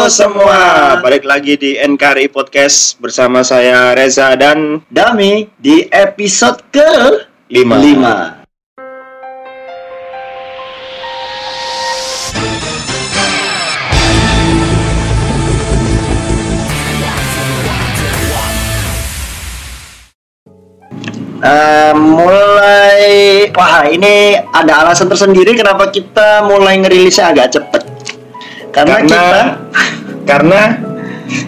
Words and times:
Halo 0.00 0.08
semua, 0.08 0.96
balik 1.04 1.28
lagi 1.28 1.60
di 1.60 1.76
NKRI 1.76 2.32
Podcast 2.32 2.96
bersama 3.04 3.44
saya 3.44 3.92
Reza 3.92 4.32
dan 4.32 4.80
Dami 4.88 5.44
di 5.60 5.92
episode 5.92 6.64
ke 6.72 6.88
Lima. 7.52 7.76
5. 7.76 8.40
Eh, 21.44 21.92
mulai 21.92 23.04
wah 23.52 23.84
ini 23.84 24.40
ada 24.48 24.80
alasan 24.80 25.12
tersendiri 25.12 25.52
kenapa 25.52 25.92
kita 25.92 26.48
mulai 26.48 26.80
ngerilisnya 26.80 27.36
agak 27.36 27.52
cepet 27.52 27.89
karena, 28.70 28.94
Karena 29.02 29.06
kita 29.06 29.42
karena 30.26 30.60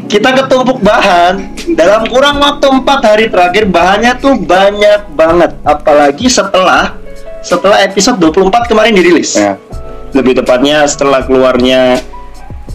kita 0.07 0.31
ketumpuk 0.45 0.79
bahan 0.83 1.35
dalam 1.75 2.07
kurang 2.07 2.39
waktu 2.39 2.67
empat 2.71 3.01
hari 3.03 3.27
terakhir 3.31 3.67
bahannya 3.67 4.13
tuh 4.19 4.39
banyak 4.39 5.11
banget 5.15 5.51
apalagi 5.67 6.27
setelah 6.31 6.95
setelah 7.43 7.83
episode 7.83 8.23
24 8.23 8.71
kemarin 8.71 8.95
dirilis 8.95 9.35
ya, 9.35 9.59
lebih 10.15 10.39
tepatnya 10.39 10.87
setelah 10.87 11.27
keluarnya 11.27 11.99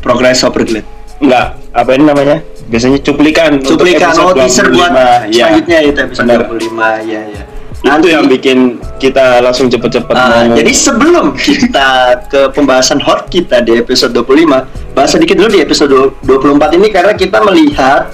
Progress 0.03 0.43
Overglade 0.43 0.87
enggak 1.23 1.57
apa 1.73 1.89
ini 1.93 2.03
namanya? 2.09 2.37
Biasanya 2.67 2.99
cuplikan 2.99 3.63
untuk 3.63 3.79
cuplikan 3.79 4.11
episode 4.11 4.27
oh 4.27 4.33
teaser 4.35 4.67
buat 4.75 4.91
25. 4.91 4.99
ya. 4.99 5.15
selanjutnya 5.31 5.77
itu 5.87 5.99
episode 6.03 6.25
Benar. 6.27 6.41
25 6.51 7.07
ya 7.07 7.21
ya 7.31 7.43
Itu 7.77 8.09
yang 8.09 8.25
bikin 8.25 8.81
kita 8.97 9.39
langsung 9.39 9.69
cepet-cepet 9.69 10.11
mau 10.11 10.53
jadi 10.53 10.71
sebelum 10.73 11.37
kita 11.37 11.89
ke 12.25 12.49
pembahasan 12.51 12.97
hot 12.97 13.29
kita 13.29 13.61
di 13.61 13.77
episode 13.77 14.11
25 14.11 14.93
bahas 14.93 15.09
sedikit 15.13 15.37
dulu 15.37 15.49
di 15.53 15.61
episode 15.61 15.93
24 16.25 16.73
ini 16.73 16.87
karena 16.89 17.13
kita 17.13 17.37
melihat 17.41 18.09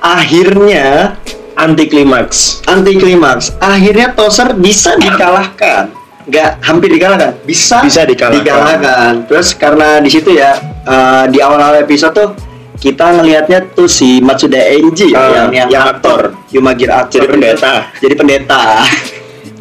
akhirnya 0.00 1.18
anti 1.54 1.84
klimaks. 1.84 2.62
anti 2.64 2.96
klimaks 2.96 3.52
akhirnya 3.58 4.14
Toser 4.14 4.54
bisa 4.54 4.96
dikalahkan 4.96 5.90
nggak 6.20 6.50
hampir 6.62 6.88
dikalahkan 6.88 7.34
bisa 7.42 7.82
Bisa 7.82 8.06
dikalahkan. 8.06 8.38
dikalahkan. 8.40 9.12
terus 9.26 9.52
karena 9.52 9.98
di 9.98 10.08
situ 10.08 10.30
ya 10.32 10.54
eh, 10.86 11.24
di 11.28 11.42
awal-awal 11.42 11.82
episode 11.82 12.14
tuh 12.14 12.28
kita 12.80 13.06
ngelihatnya 13.12 13.70
tuh 13.70 13.84
si 13.84 14.18
Matsuda 14.18 14.56
Enji 14.58 15.12
Ah, 15.12 15.44
yang, 15.44 15.48
yang, 15.52 15.68
yang 15.70 15.84
aktor 15.86 16.32
Yumagir 16.48 16.88
aktor 16.88 17.20
Jadi 17.20 17.28
pendeta. 17.30 17.72
jadi 17.98 18.14
pendeta 18.14 18.62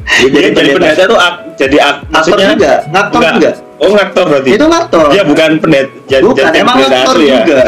Jadi, 0.09 0.35
jadi 0.49 0.71
pendeta 0.73 1.03
tuh 1.05 1.19
ak- 1.19 1.39
jadi 1.53 1.77
ak, 1.77 1.95
Aktor 2.09 2.37
juga? 2.39 2.71
Ngaktor 2.87 3.19
Enggak. 3.19 3.33
juga? 3.35 3.51
Oh 3.77 3.89
ngaktor 3.93 4.23
berarti. 4.25 4.49
itu 4.51 4.65
aktor 4.65 5.05
Dia 5.09 5.23
bukan 5.23 5.49
pendeta. 5.57 5.91
Jadi, 6.05 6.23
bukan 6.25 6.43
jadi 6.45 6.57
emang 6.57 6.75
pendeta 6.77 6.97
aktor 6.97 7.15
asli 7.15 7.25
ya. 7.25 7.35
juga 7.37 7.59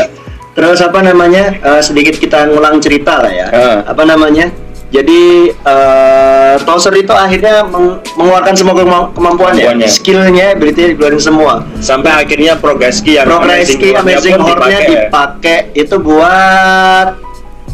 terus 0.52 0.80
apa 0.80 0.99
namanya 1.02 1.43
eh, 1.55 1.81
sedikit 1.81 2.11
kita 2.13 2.43
ngulang 2.45 2.75
cerita 2.77 3.19
lah 3.19 3.31
ya 3.31 3.47
Ah. 3.47 3.77
apa 3.86 4.03
namanya 4.03 4.52
jadi 4.92 5.22
eh 5.56 6.56
Toser 6.61 6.92
itu 6.94 7.09
akhirnya 7.09 7.64
meng- 7.64 8.03
mengeluarkan 8.14 8.53
semua 8.53 8.75
kema- 8.75 9.08
kemampuannya, 9.09 9.64
Kemampuannya. 9.66 9.88
skillnya, 9.88 10.48
berarti 10.53 10.81
dikeluarin 10.94 11.17
semua. 11.17 11.64
Sampai 11.80 12.11
akhirnya 12.14 12.59
Progreski 12.59 13.16
yang 13.16 13.25
Progreski 13.25 13.95
Amazing 13.95 14.36
pun 14.36 14.52
Horn-nya 14.52 14.80
dipakai. 14.83 15.72
itu 15.73 15.95
buat 15.95 17.16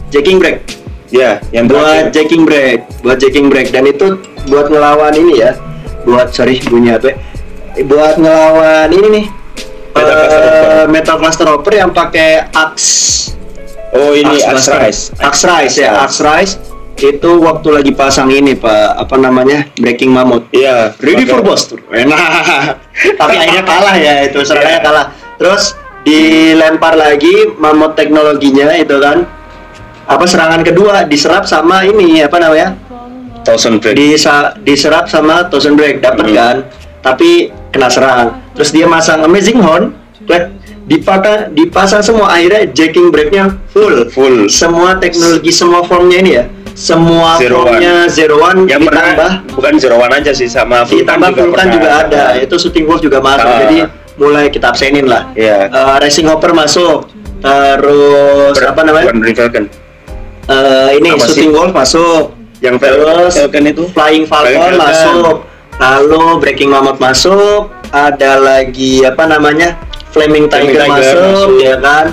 jacking 0.07 0.37
break, 0.37 0.61
Ya, 1.09 1.41
yang 1.49 1.65
buat 1.65 1.81
terakhir. 2.05 2.13
jacking 2.13 2.43
break, 2.43 2.77
buat 3.01 3.17
jacking 3.17 3.47
break 3.49 3.73
dan 3.73 3.83
itu 3.83 4.21
buat 4.45 4.69
ngelawan 4.69 5.11
ini 5.11 5.41
ya, 5.41 5.57
buat 6.05 6.29
sorry 6.29 6.61
bunyi 6.61 6.93
apa? 6.93 7.11
ya? 7.11 7.15
Buat 7.81 8.17
ngelawan 8.17 8.87
ini 8.89 9.07
nih. 9.11 9.25
Metal 9.91 10.05
eh, 10.05 10.13
Cluster 10.13 10.39
Hopper. 10.39 10.85
Metal 10.87 11.15
Cluster 11.17 11.47
Hopper 11.47 11.73
yang 11.75 11.89
pakai 11.89 12.29
axe 12.47 13.33
Oh 13.89 14.13
ini 14.13 14.37
Axe 14.37 14.45
Axe 14.45 14.69
Rise. 14.69 15.01
Axe 15.17 15.43
Rise 15.43 15.75
ya, 15.79 15.91
Axe 15.97 16.21
Rise 16.21 16.53
itu 16.97 17.31
waktu 17.39 17.67
lagi 17.69 17.91
pasang 17.93 18.29
ini 18.29 18.57
Pak, 18.57 18.97
apa 18.97 19.15
namanya? 19.15 19.69
Breaking 19.77 20.09
Mammoth. 20.09 20.49
Iya. 20.49 20.97
Ready 20.97 21.29
for 21.29 21.45
Buster. 21.45 21.77
Nah, 21.87 22.75
tapi 23.19 23.35
akhirnya 23.37 23.63
kalah 23.63 23.95
ya 23.95 24.25
itu 24.25 24.39
serangannya 24.41 24.81
Iya. 24.81 24.85
kalah. 24.85 25.05
Terus 25.37 25.63
dilempar 26.01 26.97
lagi 26.97 27.51
mammoth 27.59 27.93
teknologinya 27.99 28.73
itu 28.73 28.95
kan 28.97 29.27
apa 30.07 30.23
serangan 30.23 30.63
kedua 30.63 31.03
diserap 31.03 31.43
sama 31.45 31.83
ini 31.83 32.23
apa 32.23 32.39
namanya? 32.39 32.73
Thousand 33.43 33.79
Break. 33.79 33.95
Disa, 33.95 34.55
diserap 34.59 35.07
sama 35.07 35.47
Thousand 35.47 35.77
Break 35.77 36.03
dapat 36.03 36.25
Hmm. 36.31 36.35
kan? 36.35 36.55
Tapi 36.99 37.51
kena 37.71 37.87
serang. 37.87 38.41
Terus 38.57 38.73
dia 38.73 38.89
masang 38.89 39.23
Amazing 39.23 39.61
Horn, 39.63 39.93
dipasang 40.87 41.51
dipasang 41.51 41.99
semua 41.99 42.31
akhirnya 42.31 42.63
jacking 42.71 43.11
breaknya 43.11 43.51
full 43.75 44.07
Full. 44.07 44.47
semua 44.47 44.95
teknologi 44.95 45.51
semua 45.51 45.83
formnya 45.83 46.23
ini 46.23 46.31
ya 46.39 46.47
semua 46.77 47.35
Zero 47.35 47.65
formnya 47.65 48.05
zero 48.07 48.37
one 48.37 48.63
Yang 48.63 48.85
ditambah 48.85 49.17
pernah 49.17 49.33
bukan 49.49 49.73
Zero 49.75 49.97
One 49.97 50.13
aja 50.13 50.29
sih 50.31 50.45
sama 50.45 50.85
Vulkan 50.85 51.17
ditambah 51.17 51.29
juga 51.33 51.41
pernah. 51.49 51.73
juga 51.73 51.89
ada 51.99 52.23
itu 52.37 52.55
shooting 52.55 52.85
wolf 52.85 53.01
juga 53.01 53.17
masuk 53.19 53.49
Ah. 53.49 53.59
jadi 53.59 53.77
mulai 54.15 54.45
kita 54.47 54.69
absenin 54.69 55.05
lah 55.05 55.33
Iya. 55.33 55.67
Eh, 55.67 55.95
racing 55.99 56.25
hopper 56.25 56.53
masuk 56.53 57.09
terus 57.39 58.53
Ber- 58.53 58.69
apa 58.71 58.81
namanya 58.83 59.05
Bukan 59.07 59.17
Vulcan. 59.25 59.65
Eh, 60.47 60.89
ini 60.95 61.09
Apa 61.11 61.17
sih? 61.19 61.25
shooting 61.33 61.51
wolf 61.51 61.71
masuk 61.71 62.23
Yang 62.57 62.75
terus 62.79 63.33
Vulcan 63.35 63.65
itu 63.65 63.83
flying 63.89 64.23
falcon 64.23 64.53
Flying 64.53 64.77
Falcon. 64.77 64.85
masuk 64.85 65.35
lalu 65.77 66.21
breaking 66.39 66.69
mammoth 66.69 66.97
masuk 66.97 67.69
ada 67.87 68.37
lagi 68.37 69.01
apa 69.01 69.23
namanya 69.25 69.77
flaming 70.09 70.45
tiger, 70.45 70.73
Flaming 70.73 70.97
Tiger 70.97 71.15
masuk, 71.15 71.21
masuk. 71.27 71.49
ya 71.59 71.75
kan 71.77 72.05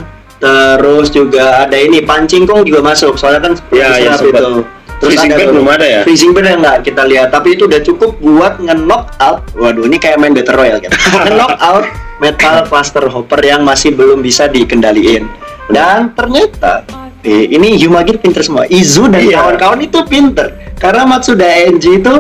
terus 0.45 1.09
juga 1.09 1.65
ada 1.65 1.77
ini 1.77 2.05
pancing 2.05 2.45
kong 2.45 2.69
juga 2.69 2.85
masuk. 2.85 3.17
Soalnya 3.17 3.49
kan 3.49 3.53
Ya, 3.73 3.97
ya, 3.97 4.13
itu. 4.21 4.65
Freezing 5.05 5.37
Bird 5.37 5.53
belum 5.53 5.69
ada 5.69 5.85
ya? 5.85 6.01
freezing 6.07 6.33
yang 6.33 6.61
nggak 6.61 6.79
kita 6.87 7.03
lihat. 7.05 7.29
Tapi 7.29 7.57
itu 7.57 7.69
udah 7.69 7.81
cukup 7.83 8.17
buat 8.21 8.57
nge-knock 8.61 9.13
out. 9.21 9.45
Waduh 9.53 9.85
ini 9.85 10.01
kayak 10.01 10.17
main 10.17 10.33
battle 10.33 10.57
royale 10.57 10.81
kan 10.81 10.93
nge-knock 11.29 11.57
out 11.61 11.85
metal 12.23 12.65
cluster 12.65 13.05
hopper 13.11 13.41
yang 13.43 13.67
masih 13.67 13.93
belum 13.93 14.25
bisa 14.25 14.49
dikendaliin. 14.49 15.29
Dan 15.69 16.13
ternyata 16.15 16.85
eh, 17.21 17.49
ini 17.51 17.77
Yumagir 17.81 18.17
pinter 18.21 18.41
semua. 18.41 18.65
Izu 18.69 19.09
dan 19.13 19.25
Iya. 19.25 19.41
kawan-kawan 19.45 19.81
itu 19.83 19.99
pinter. 20.09 20.53
Karena 20.81 21.05
Matsuda 21.05 21.49
Enji 21.65 22.01
itu 22.01 22.15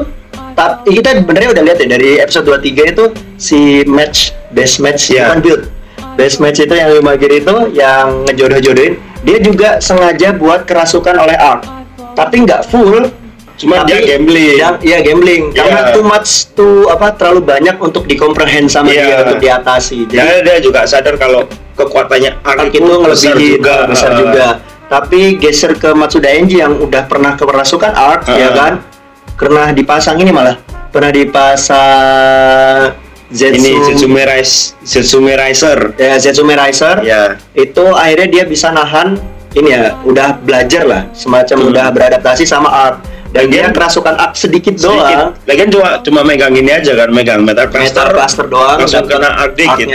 tapi 0.54 1.02
kita 1.02 1.18
benernya 1.26 1.50
udah 1.50 1.62
lihat 1.66 1.78
ya 1.82 1.86
dari 1.90 2.10
episode 2.22 2.46
23 2.46 2.94
itu 2.94 3.04
si 3.34 3.82
match 3.90 4.30
best 4.54 4.78
match 4.78 5.10
build 5.42 5.66
best 6.14 6.38
match 6.38 6.58
itu 6.58 6.72
yang 6.72 6.90
Yumagir 6.92 7.30
itu 7.30 7.54
yang 7.70 8.24
ngejodoh-jodohin 8.24 8.94
dia 9.20 9.38
juga 9.38 9.78
sengaja 9.78 10.32
buat 10.32 10.64
kerasukan 10.64 11.16
oleh 11.16 11.34
Ark 11.34 11.64
tapi 12.14 12.42
nggak 12.42 12.66
full 12.66 13.10
Cuma 13.54 13.86
dia 13.86 14.02
gambling. 14.02 14.58
yang- 14.58 14.82
iya 14.82 14.98
gambling 14.98 15.42
karena 15.50 15.80
Iya. 15.80 15.94
too 15.94 16.02
much 16.02 16.50
tuh 16.52 16.90
apa 16.90 17.14
terlalu 17.14 17.40
banyak 17.44 17.78
untuk 17.78 18.02
dikomprehend 18.04 18.66
sama 18.66 18.90
Iya. 18.90 18.98
dia 19.00 19.16
untuk 19.22 19.38
diatasi 19.38 19.98
jadi 20.06 20.42
dia 20.42 20.56
juga 20.58 20.82
sadar 20.84 21.14
kalau 21.14 21.46
kekuatannya 21.74 22.34
Ark 22.40 22.70
itu 22.70 22.82
besar 23.00 23.34
ngelebihi 23.34 23.58
juga. 23.58 23.76
besar 23.86 24.10
Ah. 24.10 24.16
juga 24.16 24.46
tapi 24.84 25.38
geser 25.38 25.74
ke 25.74 25.90
Matsuda 25.90 26.30
Enji 26.30 26.58
yang 26.58 26.76
udah 26.76 27.06
pernah 27.06 27.34
kerasukan 27.34 27.94
Ark 27.94 28.26
Ah. 28.26 28.34
ya 28.34 28.50
kan 28.50 28.72
pernah 29.34 29.70
dipasang 29.70 30.18
ini 30.18 30.30
malah 30.30 30.58
pernah 30.90 31.10
dipasang 31.10 32.94
Zetsu 33.34 33.58
Ini 33.58 33.70
Zetsume 33.82 34.22
Rise, 34.22 34.54
Zetsume 34.80 35.32
Riser. 35.34 35.78
ya 35.96 36.14
Zetsume 36.16 36.54
Riser 36.54 37.02
Ya. 37.02 37.34
itu 37.52 37.82
akhirnya 37.92 38.28
dia 38.30 38.44
bisa 38.44 38.70
nahan 38.70 39.18
ini 39.52 39.68
ya 39.68 39.98
udah 40.00 40.38
belajar 40.38 40.82
lah 40.82 41.02
semacam 41.10 41.56
Hmm. 41.60 41.68
udah 41.68 41.86
beradaptasi 41.90 42.42
sama 42.44 42.70
Ark 42.70 42.96
dan 43.30 43.46
dia 43.48 43.60
Lagian- 43.60 43.74
kerasukan 43.74 44.14
Ark 44.16 44.34
sedikit, 44.34 44.74
doang 44.76 45.02
Sedikit. 45.02 45.26
Lagian 45.44 45.68
cuma 45.68 45.88
cuma 46.00 46.20
megang 46.22 46.50
ini 46.52 46.70
aja 46.70 46.94
kan, 46.94 47.10
megang 47.10 47.42
metal 47.42 47.66
metal 47.66 47.74
cluster. 47.74 48.06
cluster 48.08 48.46
doang 48.46 48.78
langsung 48.78 49.02
kena 49.04 49.30
Ark 49.36 49.52
dikit. 49.52 49.86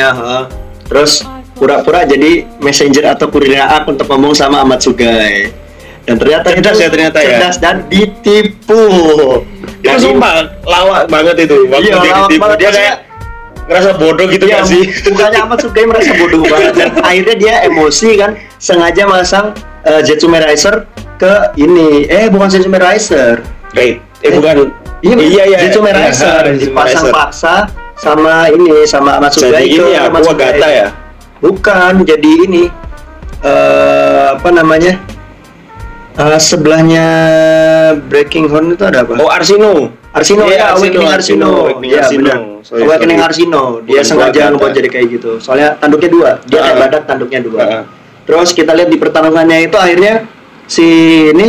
Terus 0.86 1.12
pura-pura 1.54 2.04
jadi 2.04 2.32
messenger 2.58 3.08
atau 3.10 3.28
kurirnya 3.28 3.68
Ark 3.70 3.88
untuk 3.88 4.04
ngomong 4.06 4.32
sama 4.32 4.60
Amatsugai 4.62 5.52
dan 6.02 6.16
ternyata 6.18 6.48
Cerdas 6.50 6.74
itu 6.74 6.82
ya 6.82 6.90
ternyata 6.90 7.18
ya. 7.20 7.28
cerdas 7.34 7.56
dan 7.58 7.76
ditipu 7.86 8.84
Itu 9.80 9.96
sumpah 10.02 10.34
lawak 10.62 11.08
banget 11.08 11.48
itu. 11.48 11.64
Waktu 11.66 11.84
Iya, 11.86 11.96
dia 11.96 12.12
lawak 12.12 12.20
ditipu, 12.26 12.44
banget. 12.44 12.58
dia 12.58 12.72
kayak 12.74 12.96
ngerasa 13.70 13.90
bodoh 13.96 14.26
gitu 14.26 14.50
Iya, 14.50 14.60
gak 14.60 14.66
sih? 14.66 14.84
bukannya 15.06 15.40
Amatsugai 15.46 15.86
merasa 15.86 16.12
bodoh 16.18 16.42
banget 16.42 16.74
dan 16.74 16.90
akhirnya 17.08 17.36
dia 17.38 17.54
emosi 17.70 18.10
kan 18.18 18.32
sengaja 18.58 19.06
masang 19.06 19.54
uh, 19.86 20.02
Zetsume 20.02 20.42
Riser 20.42 20.90
ke 21.16 21.54
ini 21.56 22.10
eh 22.10 22.28
bukan 22.28 22.50
Zetsume 22.50 22.82
Riser 22.82 23.46
Kayak 23.72 24.02
eh 24.26 24.32
bukan 24.34 24.74
Iya, 25.00 25.16
iya 25.16 25.44
iya. 25.48 25.58
Zetsume 25.64 25.94
Iya, 25.94 26.02
Riser 26.10 26.42
Zetsume 26.50 26.74
dipasang 26.74 27.06
paksa 27.14 27.56
sama 27.96 28.50
ini 28.50 28.84
sama 28.84 29.22
Amatsugai 29.22 29.62
Jadi 29.62 29.76
ini 29.76 29.90
ya, 29.94 30.08
Amatsugai. 30.08 30.56
Kuwagata 30.58 30.68
ya. 30.72 30.88
Bukan, 31.40 31.94
jadi 32.04 32.32
ini 32.48 32.64
eh 33.40 34.26
apa 34.36 34.50
namanya? 34.52 35.00
Eh, 36.16 36.40
sebelahnya 36.40 37.06
Breaking 38.12 38.52
Horn 38.52 38.76
itu 38.76 38.84
ada 38.84 39.08
apa? 39.08 39.16
Oh 39.16 39.32
Arsino. 39.32 39.92
Arsino 40.10 40.42
Iya, 40.44 40.56
ya, 40.56 40.66
Arsino, 40.74 41.00
Arsino. 41.06 41.10
Arsino, 41.10 41.52
Iya, 41.80 42.02
Arsino. 42.02 42.22
benar. 42.24 42.40
Sorry, 42.66 42.82
Awakening 42.82 43.20
sorry. 43.20 43.30
Arsino. 43.30 43.62
Dia 43.80 43.94
Bukan 43.94 44.06
sengaja 44.06 44.42
ngebuat 44.50 44.72
jadi 44.74 44.90
kayak 44.90 45.08
gitu. 45.12 45.32
Soalnya 45.38 45.70
tanduknya 45.78 46.10
dua. 46.10 46.30
Dia 46.44 46.60
kayak 46.60 46.74
Ah. 46.74 46.82
badak, 46.82 47.04
tanduknya 47.06 47.40
dua. 47.40 47.60
Ah. 47.62 47.84
Terus 48.26 48.50
kita 48.52 48.72
lihat 48.74 48.90
di 48.90 48.98
pertarungannya 48.98 49.58
itu 49.64 49.78
akhirnya 49.78 50.26
si 50.66 50.86
ini 51.30 51.48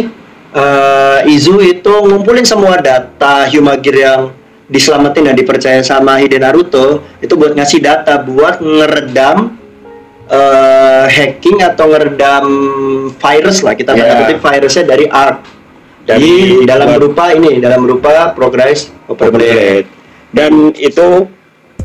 eh, 0.51 1.31
Izu 1.31 1.63
itu 1.63 1.93
ngumpulin 2.03 2.43
semua 2.43 2.75
data 2.77 3.47
Humagir 3.47 3.95
yang 3.95 4.35
diselamatin 4.67 5.23
dan 5.25 5.35
dipercaya 5.35 5.79
sama 5.81 6.19
Hide 6.19 6.37
Naruto 6.37 7.07
itu 7.19 7.35
buat 7.35 7.55
ngasih 7.55 7.79
data 7.79 8.19
buat 8.19 8.59
ngeredam 8.59 9.61
eh, 10.27 11.05
hacking 11.07 11.59
atau 11.61 11.87
ngeredam 11.87 12.45
virus 13.13 13.63
lah 13.63 13.75
kita 13.75 13.93
Ya. 13.93 14.03
tanda 14.05 14.15
kutip 14.21 14.39
virusnya 14.41 14.85
dari 14.87 15.07
Ark 15.07 15.39
Dari- 16.13 16.57
di 16.57 16.65
dalam 16.65 16.87
buat- 16.87 16.99
berupa 16.99 17.25
ini 17.31 17.51
dalam 17.59 17.81
berupa 17.83 18.11
progress 18.31 18.91
overblade 19.07 19.87
Dan 20.31 20.71
itu 20.73 21.27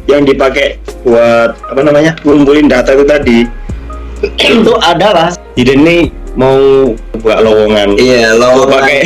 yang 0.05 0.21
dipakai 0.21 0.77
buat 1.01 1.57
apa 1.65 1.81
namanya 1.81 2.13
ngumpulin 2.21 2.65
data 2.65 2.91
itu 2.91 3.03
tadi. 3.03 3.39
itu 4.37 4.73
adalah 4.79 5.33
Iden 5.53 5.81
nih 5.81 6.03
mau 6.35 6.57
buka 7.15 7.39
lowongan. 7.39 7.95
iya 7.95 8.33
lowongan 8.33 8.75
pakai 8.75 8.99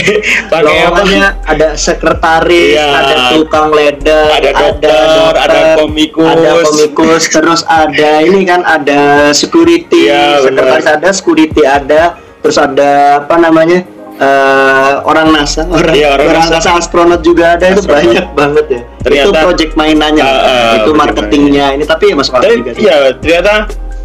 pakai 0.49 0.77
apa? 0.81 1.01
ada 1.45 1.67
sekretaris, 1.73 2.73
Iya. 2.73 2.87
ada 2.89 3.15
tukang 3.31 3.69
leather, 3.69 4.25
Ada 4.33 4.51
dokter, 4.51 5.31
ada 5.35 5.61
komikus. 5.77 6.25
ada 6.25 6.49
komikus, 6.61 7.23
terus 7.27 7.61
ada 7.63 8.11
ini 8.19 8.43
kan 8.43 8.61
ada 8.61 9.01
security, 9.31 10.07
Iya, 10.07 10.41
sekretaris 10.41 10.87
ada, 10.89 11.09
security 11.11 11.61
ada, 11.63 12.01
terus 12.39 12.57
ada 12.57 12.91
apa 13.19 13.35
namanya 13.35 13.83
eh, 14.19 14.93
orang 15.01 15.27
NASA, 15.31 15.63
orang, 15.71 15.93
Iya, 15.93 16.07
orang 16.11 16.27
orang 16.27 16.45
NASA. 16.45 16.55
NASA 16.59 16.71
astronot 16.77 17.21
juga 17.21 17.55
ada 17.55 17.65
itu 17.67 17.79
Astronot. 17.79 18.03
banyak 18.05 18.27
banget 18.33 18.65
ya. 18.67 18.79
itu 18.79 19.01
Ternyata- 19.01 19.41
project 19.41 19.71
mainannya, 19.73 20.23
Ah, 20.23 20.35
ah, 20.35 20.71
itu 20.77 20.91
marketingnya 20.93 21.65
ini 21.73 21.83
tapi 21.83 22.03
ya 22.05 22.15
masuk 22.15 22.33
akal 22.35 22.51
juga 22.53 22.71
iya 22.75 22.95
ternyata 23.13 23.53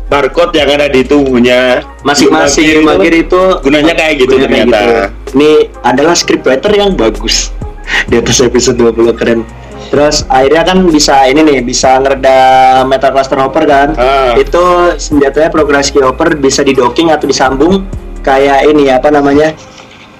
barcode 0.04 0.54
yang 0.54 0.68
ada 0.70 0.86
di 0.86 1.00
tubuhnya 1.02 1.80
Masing-masing 2.02 2.62
Humagir 2.78 2.84
Humagir 2.84 3.14
itu 3.20 3.40
gunanya 3.60 3.94
kayak 3.94 4.14
gitu 4.18 4.34
gunanya 4.36 4.48
kayak 4.48 4.66
ternyata. 4.68 4.80
gitu. 4.84 5.34
Ini 5.34 5.50
adalah 5.82 6.14
scriptwriter 6.14 6.70
yang 6.72 6.90
bagus 6.94 7.50
di 8.08 8.14
atas 8.14 8.38
episode 8.38 8.76
20 8.76 9.12
keren. 9.14 9.40
Terus 9.84 10.26
akhirnya 10.26 10.62
kan 10.64 10.78
bisa 10.84 11.24
ini 11.24 11.40
nih 11.40 11.58
bisa 11.60 11.98
ngeredam 11.98 12.84
Metal 12.84 13.10
Cluster 13.10 13.38
Hopper 13.38 13.64
kan. 13.64 13.88
Ah. 13.94 14.34
Itu 14.34 14.62
senjatanya 14.94 15.48
Progress 15.48 15.88
Key 15.88 16.00
Hopper 16.00 16.34
bisa 16.34 16.60
didocking 16.60 17.08
atau 17.08 17.24
disambung 17.24 17.82
kayak 18.20 18.66
ini 18.66 18.88
apa 18.88 19.08
namanya? 19.08 19.54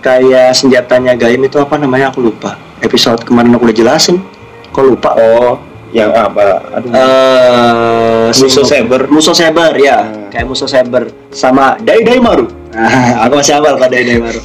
Kayak 0.05 0.53
senjatanya 0.53 1.17
Gaim 1.17 1.41
itu 1.41 1.56
apa 1.56 1.81
namanya 1.81 2.12
aku 2.12 2.21
lupa. 2.21 2.61
Episode 2.85 3.25
kemarin 3.25 3.56
aku 3.56 3.73
udah 3.73 3.77
jelasin. 3.77 4.21
Kok 4.69 4.85
lupa? 4.85 5.17
Oh, 5.17 5.56
yang 5.97 6.12
apa? 6.12 6.61
Aduh. 6.77 6.93
Eh, 6.93 8.29
Musuh 8.37 8.67
Saber. 8.69 9.09
Musuh 9.09 9.33
Saber 9.33 9.73
ya, 9.81 10.05
Hmm. 10.05 10.29
kayak 10.29 10.45
musuh 10.45 10.69
Saber 10.69 11.09
sama 11.33 11.81
Dai 11.81 12.05
Dai 12.05 12.21
Maru. 12.21 12.53
Nah, 12.77 13.25
aku 13.25 13.41
masih 13.41 13.56
hafal 13.56 13.81
kalau 13.81 13.89
Dai 13.89 14.05
Dai 14.05 14.21
Maru. 14.21 14.41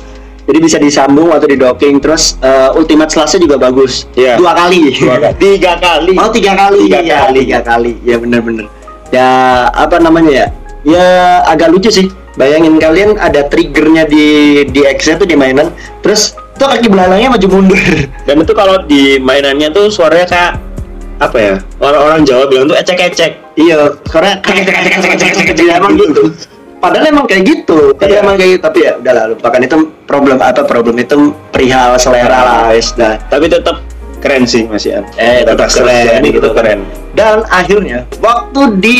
Jadi 0.49 0.57
bisa 0.63 0.77
disambung 0.79 1.29
atau 1.29 1.45
di 1.45 1.59
docking 1.59 1.99
terus 1.99 2.39
eh, 2.39 2.71
Ultimate 2.73 3.11
Slash 3.11 3.35
juga 3.37 3.59
bagus. 3.59 4.07
Iya. 4.15 4.39
Dua 4.39 4.55
kali. 4.55 4.95
Tiga 5.37 5.75
kali. 5.75 6.15
Oh 6.15 6.31
tiga 6.31 6.55
kali. 6.55 6.87
Tiga 6.87 6.99
ya, 7.03 7.17
kali. 7.27 7.39
Tiga 7.43 7.59
kali. 7.61 7.91
Ya 8.01 8.15
bener-bener. 8.15 8.65
Ya 9.11 9.27
apa 9.69 9.99
namanya 9.99 10.31
ya? 10.31 10.47
Ya 10.87 11.05
agak 11.43 11.69
lucu 11.69 11.91
sih. 11.91 12.07
Bayangin 12.37 12.77
kalian 12.77 13.17
ada 13.17 13.47
triggernya 13.49 14.05
di 14.05 14.25
di 14.69 14.81
X 14.85 15.09
tuh 15.17 15.25
di 15.25 15.33
mainan. 15.33 15.73
Terus 16.05 16.35
tuh 16.59 16.67
kaki 16.69 16.91
belalangnya 16.91 17.33
maju 17.33 17.47
mundur. 17.49 17.79
Dan 18.27 18.43
itu 18.43 18.53
kalau 18.53 18.83
di 18.85 19.17
mainannya 19.17 19.71
tuh 19.71 19.89
suaranya 19.89 20.27
kayak 20.27 20.51
apa 21.19 21.37
ya? 21.37 21.53
Orang-orang 21.83 22.23
Jawa 22.23 22.47
bilang 22.47 22.67
tuh 22.71 22.77
ecek-ecek. 22.79 23.31
Iya, 23.59 23.91
karena 24.07 24.39
emang 25.75 25.93
gitu. 25.99 26.23
Padahal 26.79 27.11
emang 27.11 27.27
kayak 27.27 27.43
gitu, 27.43 27.91
tapi 27.99 28.15
Iya. 28.15 28.23
emang 28.23 28.35
kayak 28.39 28.51
gitu. 28.55 28.63
Tapi 28.63 28.79
ya 28.87 28.93
udahlah, 28.95 29.23
lupakan 29.35 29.61
itu 29.67 29.75
problem 30.07 30.39
apa 30.39 30.63
problem 30.63 30.95
itu 30.95 31.35
perihal 31.51 31.99
selera 31.99 32.39
lah, 32.39 32.59
wes 32.71 32.95
dah. 32.95 33.19
Tapi 33.27 33.51
tetap 33.51 33.83
keren 34.23 34.47
sih 34.47 34.63
Mas 34.63 34.87
Ian. 34.87 35.03
Eh, 35.19 35.43
tetap 35.43 35.67
keren, 35.67 36.23
Ini 36.23 36.27
gitu. 36.31 36.39
itu 36.39 36.49
keren. 36.55 36.79
Dan 37.19 37.43
akhirnya 37.51 38.07
waktu 38.23 38.79
di 38.79 38.99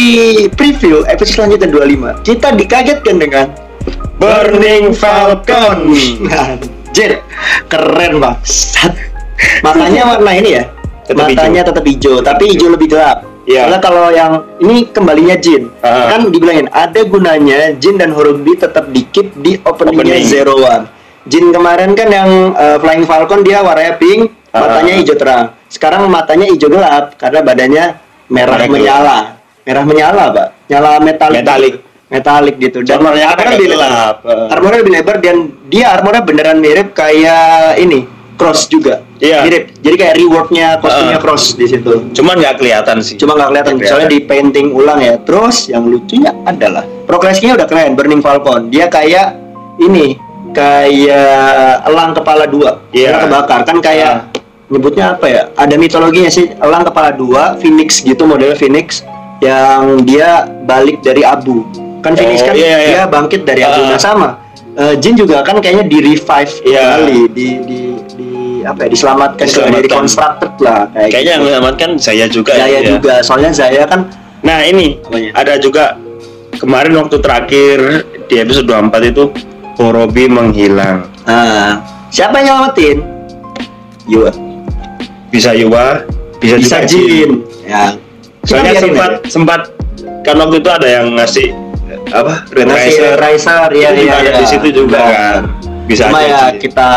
preview 0.52 1.08
episode 1.08 1.48
selanjutnya 1.48 1.72
25, 2.20 2.28
kita 2.28 2.52
dikagetkan 2.52 3.16
dengan 3.16 3.48
Burning 4.20 4.92
Falcon. 4.92 5.96
Anjir, 6.36 7.24
keren 7.72 8.20
banget. 8.20 8.44
Matanya 9.64 10.04
warna 10.12 10.32
ini 10.36 10.60
ya. 10.60 10.68
Tetap 11.08 11.32
matanya 11.32 11.62
tetap 11.64 11.84
hijau, 11.88 12.20
tapi 12.20 12.52
hijau 12.52 12.76
lebih 12.76 12.92
gelap. 12.92 13.24
Iya. 13.48 13.66
Karena 13.66 13.78
kalau 13.80 14.12
yang 14.12 14.32
ini 14.60 14.92
kembalinya 14.92 15.40
Jin, 15.40 15.72
Ah. 15.80 16.12
kan 16.12 16.28
dibilangin 16.28 16.68
ada 16.76 17.02
gunanya 17.08 17.72
Jin 17.80 17.96
dan 17.96 18.12
Horobi 18.12 18.60
tetap 18.60 18.92
dikit 18.92 19.32
di 19.40 19.58
openingnya 19.64 20.20
Opening. 20.20 20.28
Zero 20.28 20.60
One. 20.60 20.86
Jin 21.26 21.56
kemarin 21.56 21.96
kan 21.96 22.12
yang 22.12 22.52
uh, 22.52 22.78
Flying 22.84 23.08
Falcon 23.08 23.48
dia 23.48 23.64
warnanya 23.64 23.96
pink, 23.96 24.36
matanya 24.52 24.94
hijau 25.00 25.16
terang. 25.16 25.56
Sekarang 25.72 26.12
matanya 26.12 26.46
hijau 26.52 26.68
gelap 26.68 27.16
karena 27.16 27.40
badannya 27.42 27.86
merah 28.30 28.58
gelap. 28.62 28.72
menyala. 28.72 29.18
Merah 29.66 29.84
menyala, 29.86 30.24
Pak. 30.34 30.48
Nyala 30.70 30.92
metalik. 31.02 31.38
Metalik. 31.42 31.76
Metalik 32.10 32.56
gitu. 32.58 32.82
Dan 32.82 33.06
Armornya 33.06 33.38
agak 33.38 33.46
lebih 33.54 33.68
lebar. 33.70 34.18
Armornya 34.50 34.80
lebih 34.82 34.94
lebar 34.98 35.16
dan 35.22 35.36
dia 35.70 35.94
armornya 35.94 36.26
beneran 36.26 36.58
mirip 36.58 36.98
kayak 36.98 37.78
ini, 37.78 38.10
Cross 38.34 38.66
juga. 38.66 39.06
Iya. 39.22 39.46
Mirip. 39.46 39.78
Jadi 39.78 39.96
kayak 40.00 40.16
rewardnya 40.18 40.68
kostumnya 40.82 41.20
Ah. 41.20 41.22
Cross 41.22 41.54
di 41.54 41.70
situ. 41.70 42.10
Cuman 42.18 42.40
nggak 42.42 42.56
kelihatan 42.58 42.98
sih. 43.06 43.14
Cuma 43.20 43.38
nggak 43.38 43.50
kelihatan, 43.54 43.74
Nggak 43.78 43.90
soalnya 43.94 44.10
di 44.10 44.20
painting 44.26 44.74
ulang 44.74 45.04
ya. 45.04 45.22
Terus 45.22 45.70
yang 45.70 45.86
lucunya 45.86 46.34
adalah 46.48 46.82
progresnya 47.06 47.54
udah 47.54 47.68
keren, 47.70 47.94
Burning 47.94 48.26
Falcon. 48.26 48.74
Dia 48.74 48.90
kayak 48.90 49.38
ini, 49.78 50.18
kayak 50.56 51.86
elang 51.86 52.18
kepala 52.18 52.50
dua. 52.50 52.80
Iya. 52.90 53.22
Dia 53.22 53.22
kebakar 53.28 53.62
kan 53.70 53.78
kayak 53.84 54.39
nyebutnya 54.70 55.14
apa 55.14 55.26
ya? 55.26 55.42
Ada 55.54 55.76
mitologinya 55.76 56.30
sih, 56.30 56.54
elang 56.56 56.82
kepala 56.84 57.12
dua, 57.12 57.58
Phoenix 57.58 58.00
gitu 58.00 58.24
model 58.24 58.54
Phoenix 58.54 59.02
yang 59.40 60.02
dia 60.02 60.46
balik 60.64 61.02
dari 61.02 61.22
abu. 61.22 61.66
Kan 62.00 62.16
Phoenix 62.16 62.40
Oh, 62.40 62.48
kan 62.48 62.56
iya, 62.56 62.66
iya. 62.70 62.88
dia 62.88 63.02
bangkit 63.06 63.44
dari 63.44 63.62
abu. 63.62 63.82
Ah. 63.82 63.90
Nah 63.90 64.00
sama. 64.00 64.30
Eh, 64.72 64.96
Jin 64.96 65.14
juga 65.14 65.44
kan 65.44 65.58
kayaknya 65.58 65.86
di 65.86 65.98
revive 66.00 66.54
Iya. 66.64 66.80
kembali, 66.96 67.22
di 67.30 67.48
di 67.66 67.80
di 68.14 68.30
apa 68.62 68.86
ya? 68.86 68.90
Diselamatkan, 68.90 69.36
kembali, 69.36 69.50
Diselamatkan. 69.50 69.84
reconstructed 69.84 70.52
lah 70.60 70.80
kayak 70.90 71.10
Kayaknya 71.10 71.20
yang 71.26 71.42
gitu. 71.42 71.48
menyelamatkan 71.50 71.90
saya 71.98 72.26
juga 72.30 72.52
Zaya 72.54 72.80
ya. 72.80 72.82
juga, 72.88 73.14
soalnya 73.20 73.52
Zaya 73.52 73.84
kan 73.84 74.08
Nah 74.40 74.64
ini 74.64 74.96
Apanya? 74.98 75.30
ada 75.36 75.54
juga 75.60 76.00
kemarin 76.56 76.96
waktu 76.96 77.20
terakhir 77.20 77.78
di 78.26 78.36
episode 78.38 78.64
24 78.66 79.12
itu 79.12 79.24
Horobi 79.76 80.28
menghilang. 80.28 81.12
ah, 81.26 81.84
siapa 82.08 82.40
yang 82.40 82.56
nyelamatin? 82.56 82.98
Yua. 84.06 84.32
Bisa 85.30 85.54
Yuwa, 85.54 86.04
bisa, 86.38 86.56
Bisa 86.58 86.78
juga 86.82 86.90
Jin. 86.90 87.32
Ya. 87.64 87.94
Soalnya 88.42 88.74
Kita 88.74 88.82
sempat 88.82 89.10
aja. 89.12 89.30
sempat 89.30 89.62
kan 90.22 90.36
waktu 90.38 90.56
itu 90.58 90.70
ada 90.70 90.88
yang 90.90 91.06
ngasih 91.14 91.48
apa 92.10 92.34
Riser. 92.50 93.14
Riser 93.16 93.70
ya, 93.72 93.90
ya, 93.92 94.14
ada 94.16 94.32
ya. 94.32 94.40
di 94.40 94.46
situ 94.48 94.68
juga 94.76 94.98
Nah, 94.98 95.08
kan. 95.08 95.42
Bisa 95.86 96.06
Cuma 96.06 96.22
aja 96.22 96.30
ya 96.30 96.42
sih. 96.54 96.62
kita 96.62 96.90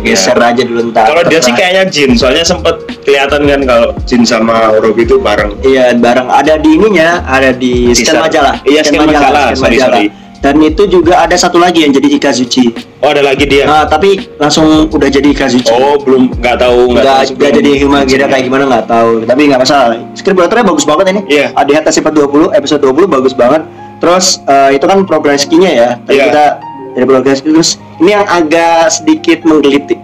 geser 0.00 0.38
aja 0.40 0.62
dulu 0.64 0.80
ntar. 0.88 1.04
Kalau 1.04 1.22
dia 1.24 1.40
sih 1.40 1.52
kayaknya 1.52 1.84
Jin, 1.86 2.16
soalnya 2.16 2.40
sempat 2.40 2.72
kelihatan 3.04 3.44
kan 3.44 3.60
kalau 3.62 3.88
Jin 4.02 4.24
sama 4.24 4.72
Horobi 4.72 5.04
itu 5.04 5.20
bareng. 5.20 5.60
Iya 5.60 5.92
bareng 5.94 6.24
ada 6.26 6.56
di 6.56 6.70
ininya, 6.72 7.20
ada 7.22 7.52
di 7.52 7.92
scan 7.92 8.16
Teaser. 8.16 8.20
majalah. 8.24 8.54
Iya, 8.64 8.80
scan 8.80 9.04
majalah. 9.04 9.52
Sorry, 9.52 9.76
sorry. 9.76 10.04
Dan 10.44 10.60
itu 10.60 10.84
juga 10.84 11.24
ada 11.24 11.32
satu 11.32 11.56
lagi 11.56 11.88
yang 11.88 11.92
jadi 11.96 12.20
Ikazuchi. 12.20 12.68
Oh 13.00 13.08
ada 13.08 13.24
lagi 13.24 13.48
dia. 13.48 13.64
Nah, 13.64 13.88
tapi 13.88 14.28
langsung 14.36 14.92
udah 14.92 15.08
jadi 15.08 15.24
Ikazuchi. 15.32 15.72
Oh 15.72 15.96
belum 15.96 16.36
nggak 16.36 16.56
tahu 16.60 16.92
nggak 16.92 17.04
tahu 17.08 17.24
nggak 17.40 17.52
jadi 17.56 17.70
Humagira 17.80 18.26
kayak 18.28 18.44
gimana 18.44 18.64
nggak 18.68 18.86
tahu 18.86 19.24
tapi 19.24 19.40
nggak 19.48 19.60
masalah 19.64 19.96
scriptwriternya 20.12 20.64
bagus 20.68 20.84
banget 20.84 21.06
ini 21.16 21.20
Iya. 21.32 21.46
ADH 21.56 21.88
Sifat 21.88 22.12
20 22.12 22.52
episode 22.52 22.80
20 22.84 23.08
bagus 23.08 23.32
banget 23.32 23.64
terus 24.04 24.44
eh, 24.44 24.76
itu 24.76 24.84
kan 24.84 25.08
progress 25.08 25.48
key-nya 25.48 25.70
ya 25.72 25.88
Tadi 26.04 26.20
Iya. 26.20 26.24
kita 26.28 26.44
dari 26.92 27.06
progress 27.08 27.40
terus 27.40 27.80
ini 27.98 28.12
yang 28.12 28.28
agak 28.28 28.92
sedikit 28.92 29.40
menggelitik 29.48 29.96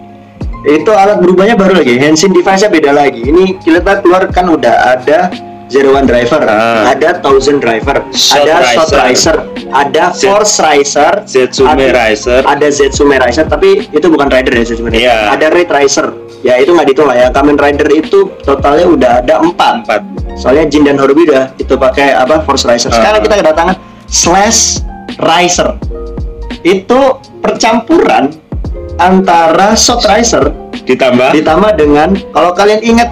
itu 0.61 0.91
alat 0.93 1.21
berubahnya 1.21 1.53
baru 1.53 1.77
lagi 1.77 1.97
Henshin 1.97 2.33
device-nya 2.33 2.69
beda 2.69 2.91
lagi 2.93 3.21
ini 3.21 3.57
kita 3.61 4.01
keluar 4.01 4.25
kan 4.33 4.49
udah 4.49 4.97
ada 4.97 5.29
Zero 5.71 5.95
One 5.95 6.03
Driver, 6.03 6.43
Ah. 6.43 6.91
ada 6.91 7.15
Thousand 7.17 7.57
Driver, 7.57 8.03
Shot 8.11 8.43
ada 8.43 8.59
Shot 8.67 8.91
Riser. 8.91 8.99
Riser, 9.01 9.37
ada 9.71 10.03
Z- 10.11 10.27
Force 10.27 10.59
Riser, 10.59 11.13
Zetsume 11.23 11.71
ada- 11.71 11.95
Riser. 12.03 12.41
ada 12.43 12.67
Zetsume 12.67 13.15
Riser 13.15 13.47
tapi 13.47 13.87
itu 13.87 14.05
bukan 14.05 14.27
Rider 14.27 14.51
ya 14.51 14.63
Zetsume 14.65 14.91
Riser. 14.91 14.99
Iya. 15.01 15.17
Ada 15.31 15.47
Ray 15.47 15.63
Riser. 15.65 16.07
Ya 16.41 16.57
itu 16.57 16.73
nggak 16.73 16.85
dihitung 16.85 17.05
lah 17.05 17.15
ya. 17.15 17.27
Kamen 17.29 17.55
Rider 17.55 17.87
itu 17.89 18.19
totalnya 18.41 18.83
udah 18.85 19.11
ada 19.21 19.35
empat. 19.39 19.73
Empat. 19.81 20.01
Soalnya 20.35 20.67
Jin 20.67 20.83
dan 20.83 20.97
Horobi 20.97 21.23
udah 21.23 21.55
itu 21.55 21.73
pakai 21.73 22.11
apa 22.11 22.43
Force 22.43 22.65
Riser. 22.65 22.91
Sekarang 22.91 23.17
Ah. 23.17 23.23
kita 23.23 23.35
kedatangan 23.39 23.75
Slash 24.05 24.83
Riser. 25.15 25.79
Itu 26.61 26.99
percampuran 27.39 28.35
antara 28.97 29.73
Shot 29.73 30.03
Riser 30.03 30.51
Ditambah 30.81 31.31
ditambah 31.31 31.71
dengan 31.75 32.09
kalau 32.29 32.51
kalian 32.51 32.81
ingat 32.81 33.09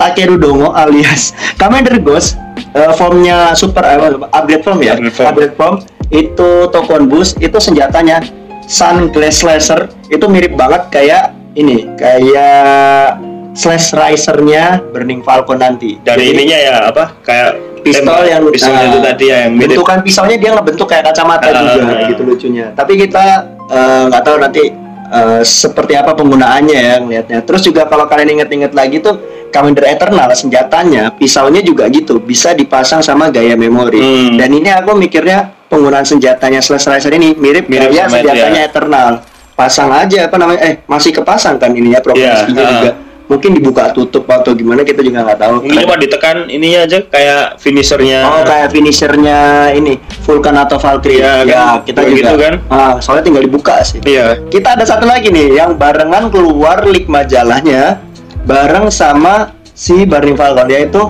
Takeru 0.00 0.40
Dongo 0.40 0.72
alias 0.72 1.36
Commander 1.54 2.00
Ghost 2.00 2.40
eh, 2.72 2.92
formnya 2.96 3.52
super 3.52 3.84
eh, 3.84 4.00
upgrade 4.32 4.64
form 4.64 4.80
ya 4.80 4.96
Upgrade 4.96 5.12
form. 5.12 5.28
upgrade 5.28 5.54
form 5.54 5.74
itu 6.08 6.50
Tokon 6.72 7.06
Boost 7.06 7.36
itu 7.38 7.60
senjatanya 7.60 8.24
Sun 8.64 9.12
Glass 9.12 9.44
Slasher 9.44 9.92
itu 10.08 10.24
mirip 10.26 10.56
banget 10.56 10.88
kayak 10.88 11.36
ini 11.52 11.86
kayak 11.94 13.20
Slash 13.50 13.92
Riser-nya 13.92 14.78
Burning 14.88 15.20
Falcon 15.20 15.58
nanti 15.58 15.98
dari 16.00 16.22
Jadi, 16.22 16.32
ininya 16.32 16.56
ya 16.56 16.72
apa? 16.86 17.18
Kayak 17.20 17.58
pistol 17.82 18.22
yang 18.22 18.46
pistolnya 18.46 18.78
nah, 18.78 18.88
itu 18.88 18.98
tadi 19.02 19.24
ya 19.26 19.36
yang 19.42 19.52
mirip. 19.56 19.74
bentukan 19.74 19.98
pisaunya 20.00 20.36
dia 20.36 20.50
ngebentuk 20.52 20.86
kayak 20.86 21.10
kacamata 21.10 21.48
Ah. 21.48 21.74
juga 21.74 21.94
gitu 22.06 22.22
lucunya 22.22 22.70
tapi 22.72 22.94
kita 22.94 23.24
eh, 23.66 24.02
nggak 24.06 24.22
tahu 24.22 24.36
nanti 24.38 24.62
eh, 25.10 25.42
seperti 25.42 25.92
apa 25.94 26.12
penggunaannya 26.12 26.78
ya 26.78 26.94
ngelihatnya 27.00 27.38
terus 27.42 27.64
juga 27.64 27.88
kalau 27.88 28.06
kalian 28.06 28.38
inget-inget 28.38 28.70
lagi 28.70 29.00
tuh 29.00 29.18
Commander 29.50 29.84
Eternal 29.84 30.30
senjatanya 30.32 31.12
pisaunya 31.12 31.60
juga 31.60 31.86
gitu 31.86 32.18
bisa 32.18 32.50
dipasang 32.52 33.00
sama 33.00 33.28
gaya 33.28 33.54
memori 33.54 33.98
Hmm. 34.00 34.34
dan 34.34 34.48
ini 34.48 34.70
aku 34.70 34.94
mikirnya 34.94 35.38
penggunaan 35.66 36.02
senjatanya 36.02 36.58
Slash 36.58 36.88
Riser 36.88 37.12
ini 37.12 37.34
mirip, 37.34 37.66
Mirip 37.66 37.90
itu 37.90 38.02
senjatanya 38.02 38.62
ya. 38.62 38.66
Eternal 38.66 39.08
pasang 39.52 39.90
aja 39.90 40.24
apa 40.24 40.36
namanya 40.36 40.60
eh 40.62 40.74
masih 40.84 41.12
kepasang 41.12 41.54
kan 41.56 41.70
ininya 41.70 41.98
progresinya 41.98 42.56
Iya, 42.56 42.64
ah. 42.64 42.74
juga 42.74 42.92
mungkin 43.28 43.50
dibuka 43.52 43.92
tutup 43.92 44.26
atau 44.26 44.50
gimana 44.52 44.82
kita 44.82 45.00
juga 45.00 45.22
nggak 45.22 45.38
tahu 45.38 45.54
Mungkin 45.62 45.78
cuma 45.78 45.94
ditekan 45.94 46.36
ininya 46.48 46.82
aja 46.82 46.98
kayak 47.04 47.62
finishernya. 47.62 48.26
Oh 48.26 48.42
kayak 48.42 48.74
finishernya 48.74 49.38
ini 49.70 49.94
Vulcan 50.20 50.56
atau 50.56 50.74
Valkyrie 50.76 51.22
Iya, 51.22 51.34
ya 51.40 51.46
kan? 51.46 51.86
kita 51.86 52.00
juga 52.02 52.16
gitu 52.18 52.36
kan? 52.36 52.54
ah, 52.68 52.92
soalnya 52.98 53.22
tinggal 53.22 53.44
dibuka 53.44 53.78
sih 53.80 54.02
Iya. 54.02 54.48
kita 54.48 54.74
ada 54.74 54.82
satu 54.82 55.06
lagi 55.06 55.30
nih 55.30 55.54
yang 55.54 55.76
barengan 55.76 56.26
keluar 56.26 56.82
leak 56.82 57.06
majalahnya 57.06 58.02
bareng 58.44 58.88
sama 58.92 59.52
si 59.80 60.04
Burning 60.04 60.36
Falcon 60.36 60.68
yaitu 60.68 61.00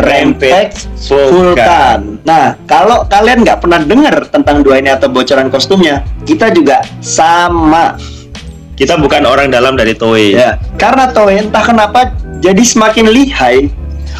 Rampage 0.00 0.86
Vulcan. 1.10 1.28
Vulcan. 1.34 2.00
Nah, 2.24 2.56
kalau 2.64 3.04
kalian 3.10 3.42
nggak 3.42 3.58
pernah 3.60 3.80
dengar 3.82 4.16
tentang 4.30 4.62
dua 4.64 4.80
ini 4.80 4.88
atau 4.88 5.10
bocoran 5.10 5.50
kostumnya, 5.52 6.06
kita 6.24 6.48
juga 6.54 6.80
sama 7.02 7.98
Kita 8.80 8.96
bukan 8.96 9.28
orang 9.28 9.52
dalam 9.52 9.76
dari 9.76 9.92
Toei. 9.92 10.32
Ya, 10.32 10.56
karena 10.80 11.12
Toei 11.12 11.36
entah 11.36 11.60
kenapa 11.60 12.16
jadi 12.40 12.64
semakin 12.64 13.12
lihai 13.12 13.68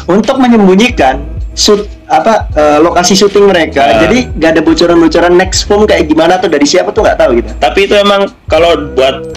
untuk 0.05 0.37
menyembunyikan 0.37 1.17
shoot 1.57 1.89
apa 2.05 2.45
eh, 2.53 2.77
lokasi 2.77 3.17
syuting 3.17 3.49
mereka. 3.49 3.81
Ah. 3.81 4.05
Jadi 4.05 4.29
gak 4.37 4.53
ada 4.53 4.61
bocoran-bocoran 4.61 5.33
next 5.33 5.65
film 5.65 5.89
kayak 5.89 6.05
gimana 6.05 6.37
tuh 6.37 6.53
dari 6.53 6.69
siapa 6.69 6.93
tuh 6.93 7.01
nggak 7.01 7.17
tahu 7.17 7.41
gitu. 7.41 7.49
Tapi 7.57 7.79
itu 7.89 7.95
emang 7.97 8.29
kalau 8.45 8.77
buat 8.93 9.33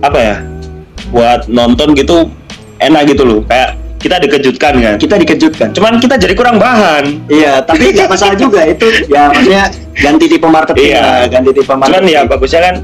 apa 0.00 0.18
ya? 0.18 0.36
Buat 1.12 1.52
nonton 1.52 1.92
gitu 1.92 2.32
enak 2.84 3.02
gitu 3.06 3.22
loh. 3.22 3.40
Kayak 3.44 3.70
kita 3.96 4.16
dikejutkan 4.18 4.72
kan. 4.76 4.94
Kita 4.96 5.14
dikejutkan. 5.16 5.68
Cuman 5.72 5.92
kita 5.96 6.14
jadi 6.16 6.34
kurang 6.34 6.58
bahan. 6.58 7.22
Iya, 7.26 7.62
tapi 7.62 7.90
nggak 7.90 8.08
masalah 8.08 8.34
juga 8.34 8.60
itu. 8.64 8.86
Ya 9.06 9.30
maksudnya 9.30 9.64
ganti 9.94 10.24
tipe 10.26 10.42
marketing, 10.44 10.86
Iya. 10.88 11.00
lah, 11.00 11.26
ganti 11.28 11.50
tipe 11.52 11.64
Cuman 11.64 11.80
marketing. 11.80 12.10
ya 12.10 12.20
bagusnya 12.24 12.60
kan 12.62 12.74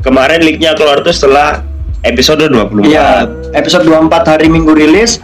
kemarin 0.00 0.40
leaknya 0.40 0.70
keluar 0.74 1.00
tuh 1.00 1.10
setelah 1.10 1.64
episode 2.02 2.44
24. 2.44 2.84
Iya, 2.84 3.26
episode 3.52 3.84
24 3.84 4.06
hari 4.28 4.46
Minggu 4.46 4.70
rilis. 4.70 5.18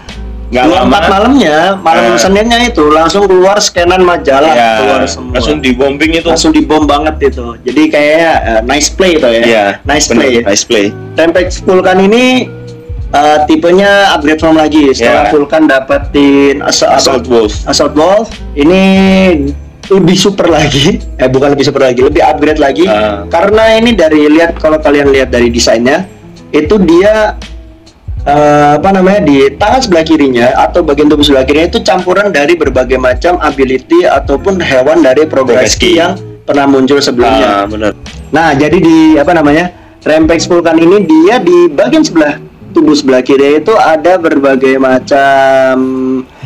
Nggak 0.50 0.66
24 0.66 0.82
lama. 0.82 1.06
malamnya, 1.06 1.56
malam 1.78 2.10
Eh. 2.10 2.18
Seninnya 2.18 2.58
itu 2.60 2.82
langsung 2.90 3.22
keluar 3.22 3.62
scanan 3.62 4.02
majalah 4.02 4.50
Iya, 4.50 4.70
keluar 4.82 5.02
semua. 5.06 5.32
langsung 5.38 5.62
di 5.62 5.70
bombing 5.70 6.10
itu. 6.12 6.26
langsung 6.26 6.50
dibom 6.50 6.90
banget 6.90 7.30
itu. 7.30 7.54
Jadi 7.62 7.82
kayaknya 7.86 8.30
eh, 8.42 8.60
nice 8.66 8.90
play 8.90 9.14
itu 9.14 9.28
ya. 9.28 9.42
Iya, 9.46 9.64
nice 9.86 10.10
bener, 10.10 10.18
play. 10.18 10.32
Nice 10.42 10.64
play. 10.66 10.86
Rampage 11.14 11.54
Vulcan 11.62 12.02
ini 12.02 12.50
eh, 13.11 13.38
tipenya 13.45 13.90
upgrade 14.12 14.38
form 14.38 14.55
lagi 14.55 14.90
setelah 14.90 15.25
Iya. 15.25 15.33
Vulcan 15.33 15.64
dapetin 15.64 16.55
Assault, 16.61 16.95
Assault 16.95 17.25
Wolf. 17.26 17.52
Assault 17.64 17.95
Wolf 17.95 18.26
ini 18.55 18.83
lebih 19.87 20.14
super 20.14 20.47
lagi 20.47 21.02
eh 21.21 21.26
bukan 21.26 21.50
lebih 21.50 21.64
super 21.64 21.83
lagi 21.83 21.99
lebih 22.00 22.23
upgrade 22.23 22.59
lagi 22.59 22.87
Ah. 22.87 23.26
karena 23.26 23.75
ini 23.76 23.90
dari 23.93 24.26
lihat 24.29 24.55
kalau 24.57 24.79
kalian 24.79 25.11
lihat 25.11 25.29
dari 25.29 25.50
desainnya 25.50 26.07
itu 26.50 26.79
dia 26.79 27.35
eh, 28.23 28.71
apa 28.76 28.90
namanya 28.90 29.21
di 29.21 29.50
tangan 29.52 29.81
sebelah 29.81 30.05
kirinya 30.05 30.47
atau 30.61 30.81
bagian 30.81 31.09
tubuh 31.09 31.23
sebelah 31.23 31.43
kirinya 31.43 31.69
itu 31.69 31.81
campuran 31.81 32.31
dari 32.31 32.55
berbagai 32.55 32.99
macam 32.99 33.40
ability 33.40 34.05
ataupun 34.05 34.61
hewan 34.61 35.00
dari 35.00 35.25
Progresi. 35.25 35.97
yang 35.97 36.14
pernah 36.43 36.67
muncul 36.67 36.99
sebelumnya 36.99 37.49
Ah, 37.57 37.64
bener. 37.64 37.93
Nah, 38.31 38.55
jadi 38.55 38.76
di 38.76 38.99
apa 39.17 39.31
namanya? 39.33 39.71
Rampage 40.00 40.47
Vulcan 40.47 40.79
ini 40.79 41.02
dia 41.02 41.37
di 41.38 41.67
bagian 41.69 42.00
sebelah 42.00 42.38
tubuh 42.70 42.94
sebelah 42.94 43.20
kiri 43.20 43.58
itu 43.58 43.74
ada 43.74 44.16
berbagai 44.16 44.78
macam 44.78 45.74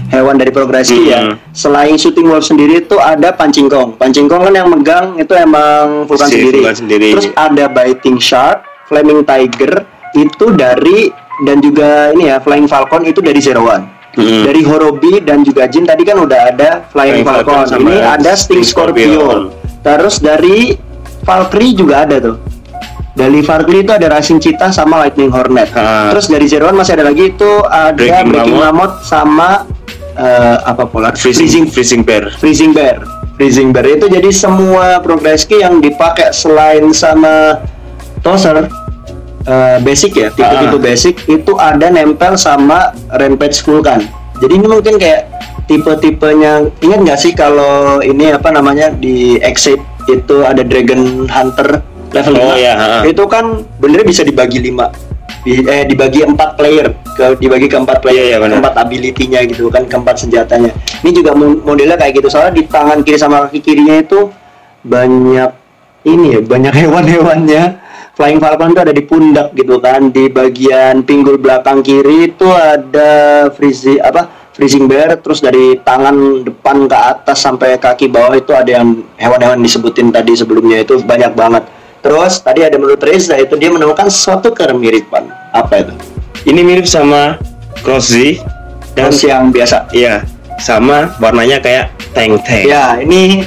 hewan 0.09 0.37
dari 0.37 0.51
progresi 0.51 0.97
Mhm. 0.97 1.09
ya. 1.09 1.21
Selain 1.51 1.95
shooting 1.95 2.29
wolf 2.29 2.45
sendiri 2.45 2.81
itu 2.81 2.97
ada 2.97 3.33
pancing 3.33 3.69
kong. 3.69 3.97
Pancing 3.97 4.27
kong 4.27 4.49
kan 4.49 4.55
yang 4.55 4.69
megang 4.69 5.17
itu 5.17 5.33
emang 5.33 6.05
Vulcan 6.05 6.29
Si 6.29 6.41
sendiri. 6.41 6.61
Sendiri. 6.71 7.09
Terus 7.17 7.29
ada 7.35 7.65
biting 7.67 8.19
shark, 8.19 8.65
flaming 8.87 9.25
tiger 9.25 9.85
itu 10.15 10.47
dari 10.53 11.11
dan 11.43 11.59
juga 11.59 12.15
ini 12.15 12.31
ya 12.31 12.39
Flying 12.39 12.71
Falcon 12.71 13.03
itu 13.03 13.19
dari 13.19 13.43
Zero 13.43 13.67
One. 13.67 13.91
Mhm. 14.15 14.47
Dari 14.47 14.63
Horobi 14.63 15.19
dan 15.27 15.43
juga 15.43 15.67
Jin 15.67 15.83
tadi 15.83 16.07
kan 16.07 16.23
udah 16.23 16.55
ada 16.55 16.87
Flying, 16.95 17.23
Flying 17.23 17.27
Falcon. 17.27 17.67
Falcon 17.67 17.81
Ini 17.83 17.97
ada 17.99 18.33
Sting 18.39 18.63
Sting 18.63 18.71
Scorpion. 18.71 19.11
Scorpion. 19.11 19.41
Terus 19.83 20.17
dari 20.23 20.79
Valkyrie 21.27 21.75
juga 21.75 22.07
ada 22.07 22.17
tuh. 22.23 22.37
Dari 23.15 23.47
Valkyrie 23.47 23.87
itu 23.87 23.95
ada 23.95 24.11
Racing 24.11 24.43
Cheetah 24.43 24.75
sama 24.75 25.07
Lightning 25.07 25.31
Hornet. 25.31 25.71
Ah. 25.79 26.11
Terus 26.11 26.27
dari 26.27 26.51
Zero 26.51 26.67
One 26.67 26.83
masih 26.83 26.99
ada 26.99 27.07
lagi 27.07 27.31
itu 27.31 27.51
ada 27.63 27.95
Breaking, 27.95 28.27
Breaking 28.35 28.59
Mammoth. 28.59 29.07
sama 29.07 29.63
eh, 30.19 30.57
apa 30.67 30.83
polar 30.91 31.15
Freezing, 31.15 31.71
freezing 31.71 32.03
bear. 32.03 32.27
Freezing 32.43 32.75
Bear. 32.75 32.99
Freezing 33.35 33.75
Bear 33.75 33.87
itu 33.87 34.07
jadi 34.07 34.31
semua 34.31 35.03
progreski 35.03 35.63
yang 35.63 35.83
dipakai 35.83 36.31
selain 36.31 36.91
sama 36.95 37.63
Tozer 38.23 38.67
eh, 39.47 39.79
basic 39.83 40.15
ya, 40.19 40.29
tipe-tipe 40.35 40.79
basic 40.79 41.15
itu 41.31 41.53
ada 41.59 41.91
nempel 41.91 42.35
sama 42.35 42.95
Rampage 43.15 43.63
Vulcan. 43.63 44.07
Jadi 44.43 44.53
ini 44.59 44.67
mungkin 44.67 44.99
kayak 44.99 45.31
tipe-tipenya 45.71 46.67
ingat 46.83 46.99
nggak 47.07 47.19
sih 47.19 47.33
kalau 47.33 48.03
ini 48.03 48.35
apa 48.35 48.51
namanya 48.51 48.91
di 48.91 49.39
Exit 49.39 49.79
itu 50.11 50.45
ada 50.45 50.61
Dragon 50.61 51.25
Hunter 51.31 51.94
level 52.15 52.35
Oh, 52.39 52.55
5 52.55 52.63
iya, 52.63 52.73
ha. 52.79 52.89
itu 53.03 53.25
kan 53.27 53.45
bener 53.83 54.07
bisa 54.07 54.23
dibagi 54.23 54.63
5 54.63 55.15
eh 55.45 55.85
dibagi 55.85 56.25
empat 56.25 56.57
player. 56.57 56.89
Ke 57.13 57.37
dibagi 57.37 57.69
ke 57.69 57.77
empat 57.77 58.01
player. 58.01 58.33
Iya, 58.33 58.37
benar. 58.41 58.61
keempat 58.61 58.75
ability-nya 58.81 59.41
gitu 59.45 59.69
kan 59.69 59.85
keempat 59.85 60.17
senjatanya. 60.17 60.73
Ini 61.05 61.11
juga 61.13 61.37
mo- 61.37 61.61
modelnya 61.61 62.01
kayak 62.01 62.17
gitu. 62.17 62.33
Soalnya 62.33 62.57
di 62.57 62.65
tangan 62.65 63.05
kiri 63.05 63.19
sama 63.21 63.45
kaki 63.45 63.61
kirinya 63.61 64.01
itu 64.01 64.33
banyak 64.81 65.51
ini 66.05 66.27
ya 66.33 66.41
banyak 66.41 66.75
hewan-hewannya. 66.81 67.85
Flying 68.15 68.39
Falcon 68.39 68.71
itu 68.71 68.81
ada 68.81 68.95
di 68.95 69.03
pundak 69.03 69.53
gitu 69.53 69.83
kan. 69.83 70.09
Di 70.09 70.31
bagian 70.31 71.03
pinggul 71.03 71.37
belakang 71.37 71.83
kiri 71.83 72.31
itu 72.31 72.47
ada 72.49 73.11
freezing 73.53 74.01
apa 74.01 74.49
freezing 74.55 74.89
bear. 74.89 75.19
Terus 75.21 75.45
dari 75.45 75.77
tangan 75.77 76.41
depan 76.41 76.89
ke 76.89 76.97
atas 76.97 77.43
sampai 77.43 77.77
kaki 77.77 78.09
bawah 78.09 78.33
itu 78.33 78.55
ada 78.57 78.81
yang 78.81 79.03
hewan-hewan 79.21 79.61
disebutin 79.61 80.09
tadi 80.09 80.33
sebelumnya. 80.33 80.81
Itu 80.81 81.05
banyak 81.05 81.37
banget 81.37 81.65
terus 82.05 82.37
tadi 82.39 82.61
ada 82.61 82.77
menurut 82.77 83.01
Reza 83.01 83.35
itu 83.35 83.57
dia 83.57 83.73
menemukan 83.73 84.07
suatu 84.07 84.53
kemiripan 84.53 85.25
apa 85.51 85.81
itu 85.81 85.95
Ini 86.45 86.61
mirip 86.61 86.85
sama 86.85 87.41
Cross 87.81 88.13
Z 88.13 88.45
dan 88.93 89.09
Terus 89.09 89.25
yang 89.25 89.49
biasa 89.49 89.89
iya 89.91 90.21
sama 90.61 91.17
warnanya 91.17 91.59
kayak 91.59 91.91
tank 92.13 92.45
tank. 92.45 92.65
Ya, 92.65 93.01
ini 93.01 93.43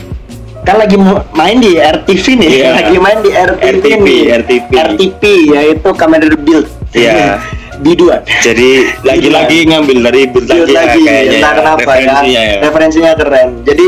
kan 0.61 0.75
lagi 0.75 0.99
main 1.31 1.57
di 1.57 1.79
RTV 1.79 2.25
nih, 2.35 2.49
Iya. 2.51 2.69
lagi 2.75 2.97
main 2.99 3.19
di 3.23 3.31
RTV, 3.31 3.61
RTP, 3.79 3.85
nih. 4.03 4.21
RTP. 4.43 4.69
RTP 4.75 5.23
yaitu 5.47 5.89
Commander 5.95 6.35
Build. 6.35 6.67
Iya. 6.91 7.39
Biduan. 7.79 8.25
Jadi 8.41 8.89
lagi-lagi 9.05 9.69
ngambil 9.69 9.97
dari 10.09 10.21
build 10.27 10.49
Build 10.49 10.67
lagi, 10.67 10.73
ya, 10.73 10.81
lagi, 10.81 10.99
kayaknya 11.05 11.31
entah 11.37 11.47
ya, 11.47 11.57
kenapa 11.61 11.79
ya. 11.79 11.85
referensinya 11.87 12.41
ya. 12.41 12.57
Referensinya 12.65 13.11
keren. 13.13 13.49
Jadi 13.63 13.87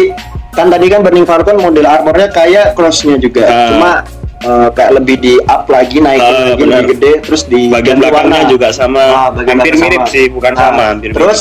kan 0.54 0.66
tadi 0.70 0.86
kan 0.88 1.00
Burning 1.02 1.28
Falcon 1.28 1.58
model 1.58 1.86
armornya 1.90 2.28
kayak 2.30 2.78
crossnya 2.78 3.18
juga, 3.18 3.44
Ah. 3.44 3.68
cuma 3.74 3.92
eh, 4.40 4.70
kayak 4.70 4.92
lebih 4.96 5.16
di 5.18 5.34
up 5.42 5.66
lagi, 5.66 5.98
naik 5.98 6.20
Ah, 6.20 6.32
lagi 6.50 6.64
lebih 6.64 6.86
gede, 6.94 7.12
terus 7.22 7.44
di 7.44 7.68
Bagian 7.68 8.00
belakangnya 8.00 8.40
warna. 8.40 8.50
juga 8.50 8.68
sama, 8.70 9.04
Ah, 9.04 9.30
bagian 9.30 9.58
hampir 9.58 9.76
mirip 9.76 10.02
sama. 10.02 10.12
sih, 10.12 10.26
bukan 10.30 10.54
Ah, 10.54 10.60
sama, 10.66 10.84
hampir 10.90 11.10
Terus 11.12 11.40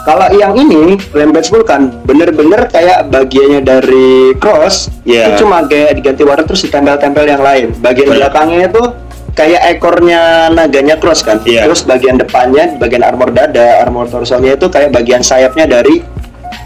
kalau 0.00 0.26
yang 0.32 0.52
ini 0.54 0.96
Rampage 1.10 1.48
Vulcan 1.48 1.82
bener-bener 2.02 2.64
kayak 2.66 3.06
bagiannya 3.06 3.60
dari 3.60 4.08
cross 4.34 4.88
Iya. 5.04 5.30
itu 5.30 5.44
cuma 5.44 5.60
kayak 5.62 5.92
diganti 5.94 6.22
warna 6.22 6.42
terus 6.42 6.62
ditempel-tempel 6.62 7.24
yang 7.24 7.40
lain. 7.40 7.66
Bagian 7.76 8.08
Benar. 8.08 8.18
belakangnya 8.18 8.60
itu 8.66 8.82
kayak 9.30 9.62
ekornya 9.70 10.20
naganya 10.50 10.96
cross 10.96 11.20
kan. 11.20 11.38
Iya. 11.42 11.64
Terus 11.64 11.84
bagian 11.84 12.16
depannya, 12.16 12.74
bagian 12.76 13.00
armor 13.02 13.30
dada, 13.30 13.78
armor 13.78 14.08
torsonya 14.08 14.56
itu 14.56 14.66
kayak 14.66 14.90
bagian 14.90 15.20
sayapnya 15.20 15.68
dari 15.70 16.00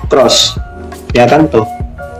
cross. 0.06 0.54
Ya 1.10 1.26
kan 1.26 1.46
tuh. 1.46 1.66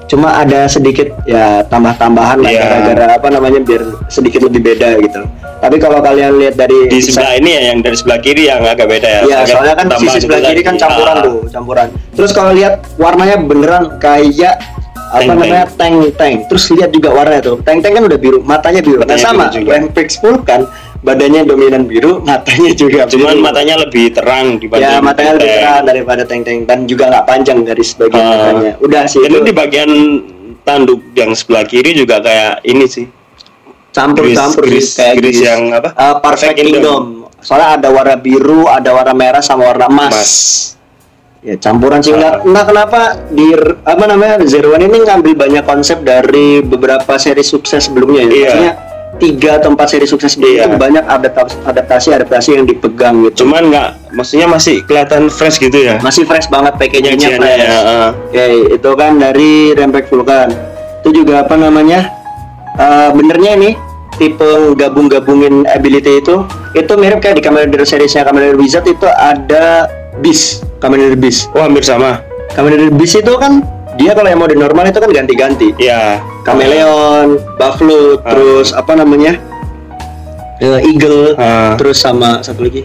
Cuma 0.05 0.37
ada 0.37 0.67
sedikit 0.67 1.09
ya 1.25 1.65
tambah-tambahan 1.65 2.39
lah 2.39 2.51
Iya. 2.51 2.61
gara-gara 2.63 3.07
apa 3.15 3.29
namanya 3.29 3.59
biar 3.59 3.83
sedikit 4.07 4.45
lebih 4.45 4.61
beda 4.63 5.01
gitu 5.01 5.21
tapi 5.59 5.81
kalau 5.81 5.99
kalian 5.99 6.37
lihat 6.37 6.55
dari 6.55 6.93
Di 6.93 7.01
sebelah 7.01 7.35
ini 7.35 7.51
ya 7.51 7.63
yang 7.73 7.81
dari 7.81 7.97
sebelah 7.97 8.21
kiri 8.21 8.45
yang 8.45 8.61
agak 8.61 8.85
beda 8.85 9.09
ya. 9.09 9.21
Iya, 9.25 9.37
Agak 9.39 9.49
soalnya 9.49 9.75
kan 9.75 9.87
sisi 9.97 10.19
sebelah 10.21 10.41
kiri 10.45 10.61
kan 10.61 10.75
campuran 10.77 11.15
Ah. 11.15 11.25
tuh, 11.25 11.39
campuran. 11.49 11.87
Terus 12.13 12.31
kalau 12.31 12.53
lihat 12.53 12.75
warnanya 12.95 13.37
beneran 13.41 13.97
kayak 13.97 14.61
apa 15.07 15.25
Tank-tank. 15.25 15.41
namanya 15.41 15.63
tank 15.73 15.97
tank. 16.15 16.37
Terus 16.53 16.65
lihat 16.69 16.91
juga 16.93 17.09
warnanya 17.11 17.41
tuh. 17.41 17.57
Tank 17.65 17.81
tank 17.81 17.97
kan 17.97 18.05
udah 18.05 18.19
biru, 18.19 18.39
matanya 18.45 18.81
biru. 18.83 19.01
Nah, 19.01 19.09
Matanya 19.09 19.25
sama. 19.25 19.43
biru 19.43 19.57
juga. 19.57 19.71
Rampage 19.73 20.15
full 20.21 20.37
kan 20.45 20.61
badannya 21.05 21.45
dominan 21.45 21.85
biru, 21.85 22.25
matanya 22.25 22.73
juga 22.73 23.05
Cuman 23.05 23.37
biru. 23.37 23.45
matanya 23.45 23.75
lebih 23.79 24.09
terang 24.11 24.57
dibanding 24.57 24.89
ya 24.89 24.99
matanya 24.99 25.33
lebih 25.37 25.53
terang 25.53 25.83
daripada 25.85 26.23
tank 26.25 26.43
dan 26.65 26.79
juga 26.85 27.13
nggak 27.13 27.25
panjang 27.25 27.59
dari 27.61 27.85
sebagian 27.85 28.19
Ah. 28.19 28.31
matanya. 28.33 28.73
Udah 28.81 29.03
sih 29.05 29.21
itu 29.21 29.39
di 29.39 29.53
bagian 29.53 29.91
tanduk 30.61 31.13
yang 31.13 31.31
sebelah 31.31 31.63
kiri 31.63 31.93
juga 31.93 32.19
kayak 32.19 32.65
ini 32.65 32.87
sih. 32.87 33.07
campur-campur 33.93 34.67
Gris- 34.67 34.91
sih, 34.91 34.99
kayak 34.99 35.15
gris 35.17 35.39
gris. 35.39 35.47
yang 35.47 35.71
apa? 35.71 35.89
Eh, 35.89 36.15
Perfect 36.19 36.25
Perfect 36.25 36.55
Kingdom. 36.59 36.83
Kingdom. 36.83 37.03
Soalnya 37.39 37.69
ada 37.77 37.89
warna 37.93 38.17
biru, 38.17 38.67
ada 38.67 38.91
warna 38.91 39.15
merah 39.15 39.39
sama 39.39 39.69
warna 39.69 39.87
emas. 39.87 40.11
Mas. 40.11 40.35
ya 41.41 41.61
campuran 41.61 42.01
sih 42.01 42.11
Ah. 42.11 42.17
nggak 42.17 42.35
entah 42.43 42.65
kenapa 42.65 43.01
di 43.29 43.53
apa 43.85 44.05
namanya 44.09 44.41
Zero 44.43 44.73
One 44.73 44.81
ini 44.83 44.99
ngambil 44.99 45.37
banyak 45.37 45.63
konsep 45.63 46.01
dari 46.01 46.59
beberapa 46.59 47.15
seri 47.15 47.45
sukses 47.45 47.85
sebelumnya 47.85 48.25
ya 48.25 48.27
Iya. 48.27 48.41
maksudnya 48.43 48.73
tiga 49.15 49.57
atau 49.57 49.71
empat 49.71 49.87
seri 49.89 50.05
sukses 50.05 50.35
Iya. 50.35 50.67
itu 50.67 50.77
banyak 50.77 51.05
adaptasi 51.05 51.55
adaptasi 51.63 52.09
adaptasi 52.13 52.49
yang 52.55 52.65
dipegang 52.65 53.23
gitu 53.25 53.47
Cuman 53.47 53.71
nggak, 53.71 53.89
maksudnya 54.13 54.47
masih 54.47 54.83
kelihatan 54.85 55.31
fresh 55.31 55.59
gitu 55.59 55.79
ya. 55.79 55.97
masih 56.01 56.25
fresh 56.25 56.47
banget 56.47 56.75
packagingnya 56.75 57.31
fresh 57.35 57.63
ya. 57.63 57.79
ah. 57.79 58.11
Oke, 58.13 58.47
itu 58.75 58.91
kan 58.93 59.13
dari 59.17 59.71
Rampage 59.73 60.09
Vulcan. 60.09 60.51
Itu 61.01 61.15
juga 61.15 61.43
apa 61.43 61.55
namanya? 61.55 62.11
eh, 62.75 63.09
benernya 63.11 63.51
ini 63.55 63.71
tipe 64.15 64.47
gabung-gabungin 64.75 65.63
ability 65.69 66.19
itu 66.19 66.43
itu 66.73 66.93
mirip 66.95 67.19
kayak 67.19 67.39
di 67.39 67.43
Kamen 67.43 67.67
Rider 67.67 67.83
seriesnya 67.83 68.23
Kamen 68.23 68.43
Rider 68.45 68.59
Wizard 68.59 68.83
itu 68.85 69.07
ada 69.07 69.87
Beast, 70.19 70.63
Kamen 70.79 70.99
Rider 70.99 71.19
Beast. 71.19 71.51
Oh 71.53 71.63
hampir 71.63 71.83
sama. 71.83 72.23
Kamen 72.51 72.71
Rider 72.73 72.95
Beast 72.95 73.15
itu 73.17 73.35
kan 73.35 73.63
dia 73.95 74.11
kalau 74.13 74.27
yang 74.27 74.39
mode 74.39 74.55
normal 74.55 74.85
itu 74.85 74.99
kan 74.99 75.11
ganti-ganti. 75.11 75.69
Iya. 75.77 76.19
Kameleon, 76.43 77.39
Buffalo, 77.55 78.19
Ah. 78.21 78.33
terus 78.33 78.69
apa 78.71 78.93
namanya? 78.95 79.39
Eh, 80.59 80.81
Eagle, 80.87 81.35
Ah. 81.35 81.75
terus 81.75 81.99
sama 81.99 82.39
satu 82.41 82.63
lagi. 82.63 82.83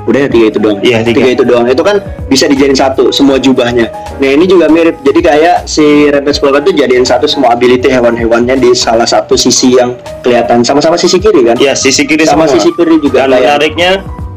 Udah 0.00 0.26
ya 0.26 0.28
tiga 0.28 0.46
itu 0.48 0.58
doang. 0.58 0.78
Iya, 0.80 1.04
tiga. 1.04 1.28
itu 1.28 1.44
doang. 1.44 1.68
Itu 1.68 1.84
kan 1.84 2.00
bisa 2.26 2.48
dijadiin 2.48 2.72
satu 2.72 3.12
semua 3.12 3.36
jubahnya. 3.36 3.84
Nah 4.16 4.30
ini 4.32 4.48
juga 4.48 4.66
mirip. 4.66 4.96
Jadi 5.02 5.20
kayak 5.20 5.68
si 5.68 6.08
Rampage 6.08 6.40
Vulcan 6.40 6.62
itu 6.62 6.72
jadiin 6.74 7.04
satu 7.04 7.28
semua 7.28 7.52
ability 7.52 7.86
hewan-hewannya 7.86 8.56
di 8.56 8.72
salah 8.72 9.04
satu 9.04 9.36
sisi 9.36 9.76
yang 9.76 9.92
kelihatan 10.24 10.64
sama-sama 10.64 10.96
sisi 10.96 11.20
kiri 11.20 11.44
kan? 11.44 11.56
Iya 11.58 11.76
sisi 11.76 12.08
kiri 12.08 12.24
Sama 12.24 12.48
semua. 12.48 12.54
sisi 12.56 12.70
kiri 12.72 12.96
juga 12.96 13.28
Dan 13.28 13.30
kayak- 13.30 13.44
menariknya 13.44 13.90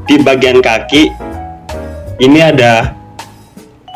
di 0.03 0.15
bagian 0.19 0.59
kaki 0.59 1.03
ini 2.19 2.39
ada 2.43 2.91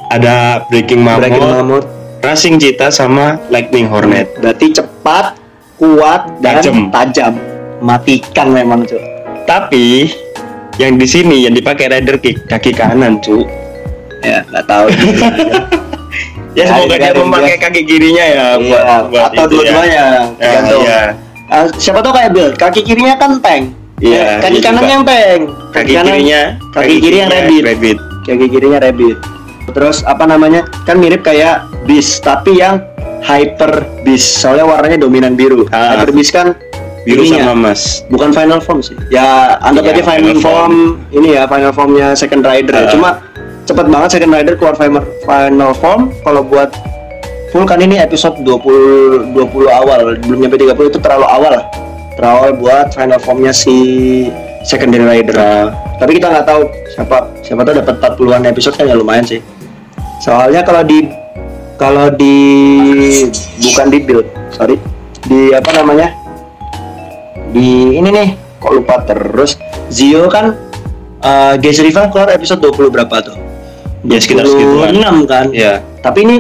ada 0.08 0.36
breaking 0.72 1.04
mammoth, 1.04 1.28
Dragon 1.28 1.52
Mammoth. 1.52 1.86
Racing 2.20 2.58
cheetah 2.58 2.90
sama 2.90 3.38
lightning 3.48 3.86
hornet. 3.86 4.30
Berarti 4.36 4.72
cepat, 4.72 5.38
kuat, 5.76 6.28
dan 6.40 6.60
Tajam. 6.60 6.90
tajam. 6.90 7.34
Matikan 7.78 8.48
memang 8.50 8.82
cuy. 8.84 9.02
Tapi 9.44 10.10
yang 10.76 10.96
di 10.96 11.06
sini 11.06 11.46
yang 11.46 11.54
dipakai 11.54 11.88
rider 11.88 12.18
kick 12.18 12.46
kaki 12.46 12.72
kanan, 12.72 13.18
cu. 13.20 13.46
Ya 14.20 14.42
nggak 14.46 14.66
tahu. 14.66 14.88
Ya 16.58 16.66
semoga 16.66 16.98
dia 16.98 17.14
memakai 17.14 17.54
dia. 17.54 17.62
kaki 17.62 17.82
kirinya 17.86 18.26
ya 18.26 18.46
Iya, 18.58 18.66
buat, 18.66 18.84
buat 19.14 19.30
atau 19.30 19.46
itu 19.46 19.54
dua-duanya 19.54 19.94
Ya, 19.94 20.10
tergantung. 20.42 20.82
iya. 20.82 21.02
Ah, 21.48 21.66
siapa 21.72 22.00
tahu 22.02 22.14
kayak 22.18 22.32
Bill, 22.34 22.50
kaki 22.52 22.82
kirinya 22.82 23.14
kan 23.14 23.38
tank. 23.38 23.78
Iya, 24.02 24.42
kaki 24.42 24.58
iya 24.58 24.66
kanan 24.66 24.82
juga. 24.82 24.90
yang 24.90 25.04
tank. 25.06 25.42
Kaki 25.70 25.92
kanan- 25.94 26.06
kirinya 26.10 26.42
kaki 26.74 26.96
kiri 26.98 27.16
yang 27.16 27.30
rabbit. 27.30 27.62
rabbit. 27.62 27.98
Kaki 28.26 28.46
kirinya 28.50 28.80
rabbit. 28.82 29.18
Terus 29.78 30.02
apa 30.02 30.26
namanya? 30.26 30.66
Kan 30.90 30.98
mirip 30.98 31.22
kayak 31.22 31.70
beast, 31.86 32.26
tapi 32.26 32.58
yang 32.58 32.82
hyper 33.22 33.86
beast. 34.02 34.42
Soalnya 34.42 34.66
warnanya 34.66 34.98
dominan 34.98 35.38
biru. 35.38 35.70
Ah. 35.70 35.94
Hyper 35.94 36.10
beast 36.12 36.34
kan 36.34 36.58
Biru 37.06 37.24
ininya, 37.24 37.46
sama 37.46 37.72
emas. 37.72 38.04
bukan 38.10 38.34
final 38.34 38.60
form 38.60 38.82
sih. 38.82 38.98
Ya 39.08 39.56
anggap 39.62 39.86
Iya, 39.86 39.92
aja 39.94 40.04
final, 40.04 40.18
final 40.28 40.38
form. 40.42 40.44
form. 40.44 40.74
ini 41.14 41.28
ya 41.32 41.46
final 41.46 41.72
formnya 41.72 42.08
second 42.18 42.42
rider. 42.42 42.74
ya. 42.74 42.84
Ah. 42.84 42.92
Cuma 42.92 43.10
cepet 43.64 43.86
banget 43.88 44.10
second 44.12 44.32
rider 44.34 44.54
keluar 44.58 44.76
final 44.76 45.06
final 45.24 45.72
form. 45.72 46.10
Kalau 46.20 46.42
buat 46.42 46.74
full 47.48 47.64
kan 47.64 47.80
ini 47.80 47.96
episode 47.96 48.36
20 48.42 49.32
20 49.32 49.40
awal, 49.72 50.20
belum 50.20 50.40
nyampe 50.42 50.58
30 50.58 50.74
itu 50.90 51.00
terlalu 51.00 51.24
awal 51.24 51.52
lah. 51.54 51.66
Terlalu 52.18 52.34
awal 52.34 52.52
buat 52.58 52.86
final 52.92 53.20
formnya 53.22 53.54
si 53.54 53.78
secondary 54.66 55.06
rider. 55.06 55.38
Ah. 55.38 55.70
Tapi 55.96 56.18
kita 56.18 56.28
nggak 56.28 56.44
tahu 56.44 56.62
siapa 56.92 57.18
siapa 57.40 57.62
tahu 57.64 57.78
dapat 57.78 57.96
40-an 58.18 58.44
episode 58.50 58.74
kan 58.74 58.84
ya 58.84 58.98
lumayan 58.98 59.24
sih. 59.24 59.40
Soalnya 60.18 60.62
kalau 60.62 60.82
di 60.82 61.08
kalau 61.78 62.10
di 62.10 62.36
bukan 63.62 63.88
di 63.88 64.00
build, 64.02 64.26
sorry. 64.50 64.76
Di 65.24 65.54
apa 65.54 65.70
namanya? 65.74 66.10
Di 67.50 67.68
ini 67.96 68.10
nih, 68.10 68.30
kok 68.58 68.74
lupa 68.74 69.04
terus. 69.04 69.56
Zio 69.88 70.28
kan 70.28 70.52
uh, 71.22 71.54
Gaze 71.56 71.80
Rival 71.80 72.10
keluar 72.10 72.28
episode 72.30 72.60
20 72.60 72.92
berapa 72.92 73.16
tuh? 73.24 73.38
Ya, 74.04 74.18
sekitar 74.18 74.44
segituan. 74.44 74.92
26 74.94 75.24
kan? 75.26 75.46
Ya. 75.52 75.80
Tapi 76.02 76.20
ini 76.24 76.36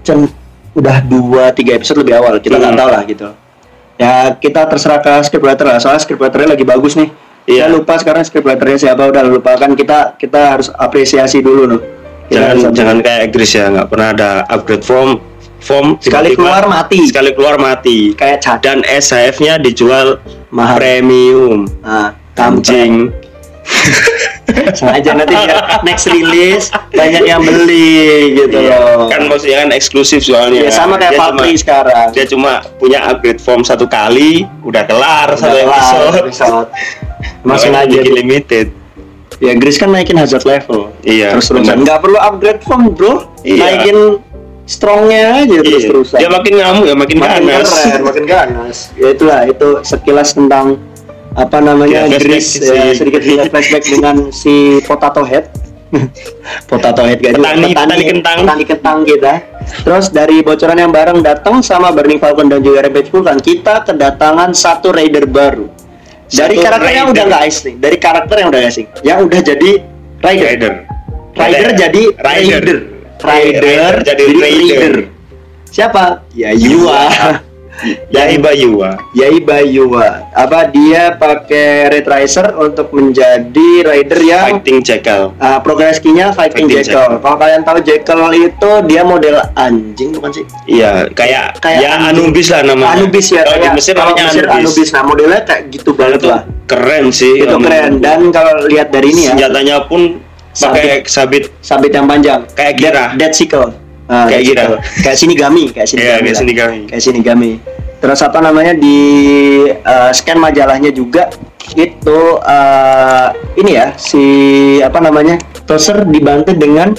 cen- 0.00 0.32
udah 0.72 1.02
2 1.02 1.54
3 1.54 1.76
episode 1.76 1.98
lebih 2.00 2.16
awal. 2.16 2.38
Kita 2.38 2.56
nggak 2.56 2.72
Hmm. 2.72 2.80
tahu 2.80 2.90
lah 2.90 3.02
gitu. 3.04 3.28
Ya 3.94 4.12
kita 4.32 4.64
terserah 4.64 4.98
ke 4.98 5.12
scriptwriter 5.22 5.66
lah. 5.66 5.78
Soalnya 5.78 6.00
scriptwriternya 6.00 6.56
lagi 6.56 6.64
bagus 6.64 6.96
nih. 6.96 7.12
Iya. 7.44 7.66
Saya 7.66 7.74
lupa 7.74 7.94
sekarang 7.94 8.22
scriptwriternya 8.22 8.78
siapa 8.80 9.02
udah 9.04 9.22
lupakan 9.22 9.70
kita 9.74 10.16
kita 10.16 10.40
harus 10.56 10.72
apresiasi 10.72 11.38
dulu 11.40 11.68
nih. 11.68 11.82
Kita 12.30 12.36
Jangan 12.36 12.50
harus- 12.54 12.72
jangan 12.72 12.98
kayak 13.02 13.24
Gris 13.28 13.50
ya, 13.50 13.64
nggak 13.68 13.88
pernah 13.88 14.08
ada 14.12 14.30
upgrade 14.46 14.86
form 14.86 15.10
form 15.60 15.98
Sekali 15.98 16.32
tiba-tiba 16.32 16.40
keluar 16.40 16.64
mati. 16.64 16.98
Sekali 17.04 17.30
keluar 17.34 17.56
mati. 17.58 17.98
kayak 18.14 18.38
cat 18.38 18.58
Dan 18.60 18.80
SHF-nya 18.80 19.58
dijual 19.58 20.22
Mahal. 20.48 20.78
premium. 20.78 21.66
nah 21.80 22.14
Anjing. 22.34 23.10
sengaja 24.72 25.14
nanti 25.14 25.30
biar 25.30 25.62
next 25.82 26.08
release 26.08 26.72
banyak 26.90 27.22
yang 27.22 27.38
beli 27.40 28.34
gitu 28.34 28.58
Iya, 28.58 28.78
loh 28.96 29.06
Kan 29.06 29.28
maksudnya 29.28 29.62
kan 29.62 29.70
eksklusif 29.70 30.20
soalnya. 30.20 30.66
ya 30.66 30.72
sama 30.72 30.96
kayak 30.96 31.14
cuma- 31.14 31.44
sekarang 31.54 32.06
Dia 32.10 32.24
cuma 32.26 32.52
punya 32.76 32.98
upgrade 33.04 33.38
form 33.38 33.62
satu 33.62 33.86
kali, 33.86 34.48
udah 34.62 34.82
kelar 34.84 35.28
satu 35.34 35.52
Udah 35.52 35.64
kelar 35.66 35.76
episode. 35.76 36.16
episode. 36.24 36.68
Masih 37.42 37.70
aja 37.70 37.98
limited. 38.00 38.66
Ya 39.40 39.52
Gris 39.56 39.76
kan 39.76 39.88
naikin 39.88 40.14
hazard 40.14 40.44
level. 40.44 40.92
Iya, 41.02 41.34
terus 41.34 41.48
terusan. 41.48 41.80
nggak 41.80 41.98
perlu 41.98 42.16
upgrade 42.16 42.60
form 42.60 42.92
bro. 42.92 43.24
Iya. 43.40 43.56
naikin 43.58 43.98
strongnya 44.64 45.40
aja 45.40 45.58
terus 45.58 45.82
Iya. 45.82 45.88
terusan. 45.90 46.18
Dia 46.20 46.28
makin 46.30 46.52
ngamuk 46.54 46.84
ya 46.84 46.94
makin, 46.94 47.16
makin 47.18 47.42
ganas. 47.42 47.66
keren 47.66 48.02
makin 48.04 48.24
ganas. 48.24 48.76
Ya 48.94 49.08
itulah 49.10 49.40
itu 49.44 49.68
sekilas 49.82 50.30
tentang 50.30 50.78
apa 51.32 51.58
namanya 51.58 52.04
Ya, 52.04 52.18
si- 52.38 52.60
ya, 52.60 52.90
sedikit 52.90 53.22
flashback 53.48 53.82
dengan 53.82 54.30
si 54.30 54.78
Potato 54.82 55.22
Head. 55.22 55.46
Potato 56.70 57.02
Head 57.02 57.18
gak 57.18 57.34
juga, 57.34 57.50
Petani- 57.50 57.74
petani 57.74 58.04
kentang. 58.04 58.38
petani 58.44 58.64
kentang 58.64 58.98
kita. 59.02 59.32
Terus 59.82 60.06
dari 60.08 60.38
bocoran 60.38 60.76
yang 60.76 60.90
bareng 60.90 61.18
datang 61.18 61.62
sama 61.62 61.90
Burning 61.90 62.18
Falcon 62.18 62.46
dan 62.46 62.58
juga 62.60 62.82
Rampage 62.82 63.10
Vulcan 63.10 63.38
kita 63.38 63.82
kedatangan 63.84 64.50
satu 64.50 64.90
raider 64.90 65.26
baru 65.26 65.66
dari 66.30 66.54
Satu 66.54 66.62
karakter 66.62 66.90
yang 66.94 67.06
raider. 67.06 67.12
udah 67.12 67.24
nggak 67.26 67.42
asing 67.46 67.74
dari 67.78 67.96
karakter 67.98 68.36
yang 68.38 68.48
udah 68.48 68.62
asing 68.64 68.86
yang 69.02 69.18
udah 69.26 69.40
jadi 69.42 69.70
rider. 70.22 70.46
Rider. 70.46 70.72
rider 71.34 71.70
jadi 71.74 72.02
Rider. 72.14 72.22
raider 72.22 72.78
rider, 73.20 73.60
Rider 73.60 73.94
jadi 74.06 74.24
raider. 74.38 74.94
siapa? 75.66 76.22
Ya 76.32 76.50
Yua 76.54 77.10
Yai 78.08 78.36
Bayua. 78.36 78.96
Yai 79.12 79.40
Bayua 79.40 80.28
apa 80.30 80.68
dia 80.68 81.14
pakai 81.14 81.88
Red 81.88 82.06
Riser 82.06 82.52
untuk 82.54 82.92
menjadi 82.92 83.68
rider 83.82 84.20
yang 84.20 84.60
Fighting 84.60 84.80
Jackal. 84.80 85.32
uh, 85.36 85.58
progress 85.60 85.96
key-nya 85.96 86.30
fighting, 86.30 86.68
Fighting 86.68 86.84
Jackal. 86.84 87.18
Kalau 87.18 87.36
kalian 87.36 87.62
tahu 87.62 87.78
Jackal 87.80 88.20
itu 88.32 88.70
dia 88.84 89.02
model 89.02 89.40
anjing 89.54 90.12
bukan 90.12 90.30
sih? 90.30 90.44
Iya, 90.66 91.08
kayak 91.10 91.56
Kayak 91.58 91.78
ya 91.80 91.90
anjing. 91.96 92.28
Anubis 92.28 92.46
lah 92.48 92.62
namanya. 92.62 92.90
Anubis 92.94 93.26
ya. 93.28 93.42
Kalau 93.42 93.58
di 93.58 93.68
Mesir 93.72 93.94
namanya 93.96 94.24
Mesir 94.28 94.44
Anubis. 94.44 94.88
Nah 94.90 95.02
modelnya 95.02 95.40
kayak 95.42 95.62
gitu 95.70 95.90
banget 95.92 96.20
Itu 96.20 96.28
lah. 96.28 96.42
keren 96.66 97.04
sih. 97.10 97.32
Itu 97.40 97.56
Om. 97.56 97.62
keren 97.62 97.92
dan 97.98 98.20
kalau 98.28 98.66
lihat 98.66 98.88
dari 98.90 99.08
ini 99.10 99.26
ya 99.26 99.32
Senjatanya 99.32 99.76
pun 99.86 100.20
pakai 100.50 101.06
sabit 101.06 101.48
sabit 101.60 101.94
yang 101.94 102.04
panjang 102.04 102.42
Kayak 102.52 102.72
Gira. 102.76 103.04
Dead, 103.14 103.18
Dead 103.18 103.32
Sickle. 103.32 103.70
Ah, 104.10 104.26
Kayak 104.26 104.42
Gira. 104.42 104.62
Sickle. 104.66 104.78
Kayak 105.06 105.16
Shinigami, 105.22 105.64
kayak 105.70 105.86
Shinigami. 105.86 106.10
Iya, 106.10 106.18
kayak 106.18 106.26
lah. 106.26 106.40
Shinigami. 106.42 106.78
Kayak 106.90 107.02
Shinigami. 107.06 107.52
Terus 108.00 108.20
apa 108.26 108.38
namanya 108.42 108.72
di 108.74 108.98
uh, 109.70 110.10
scan 110.10 110.38
majalahnya 110.40 110.90
juga 110.90 111.30
itu 111.78 112.18
uh, 112.42 113.28
ini 113.54 113.78
ya 113.78 113.94
si 113.94 114.24
apa 114.82 114.98
namanya 114.98 115.38
Toser 115.68 116.02
dibantu 116.08 116.50
dengan 116.56 116.90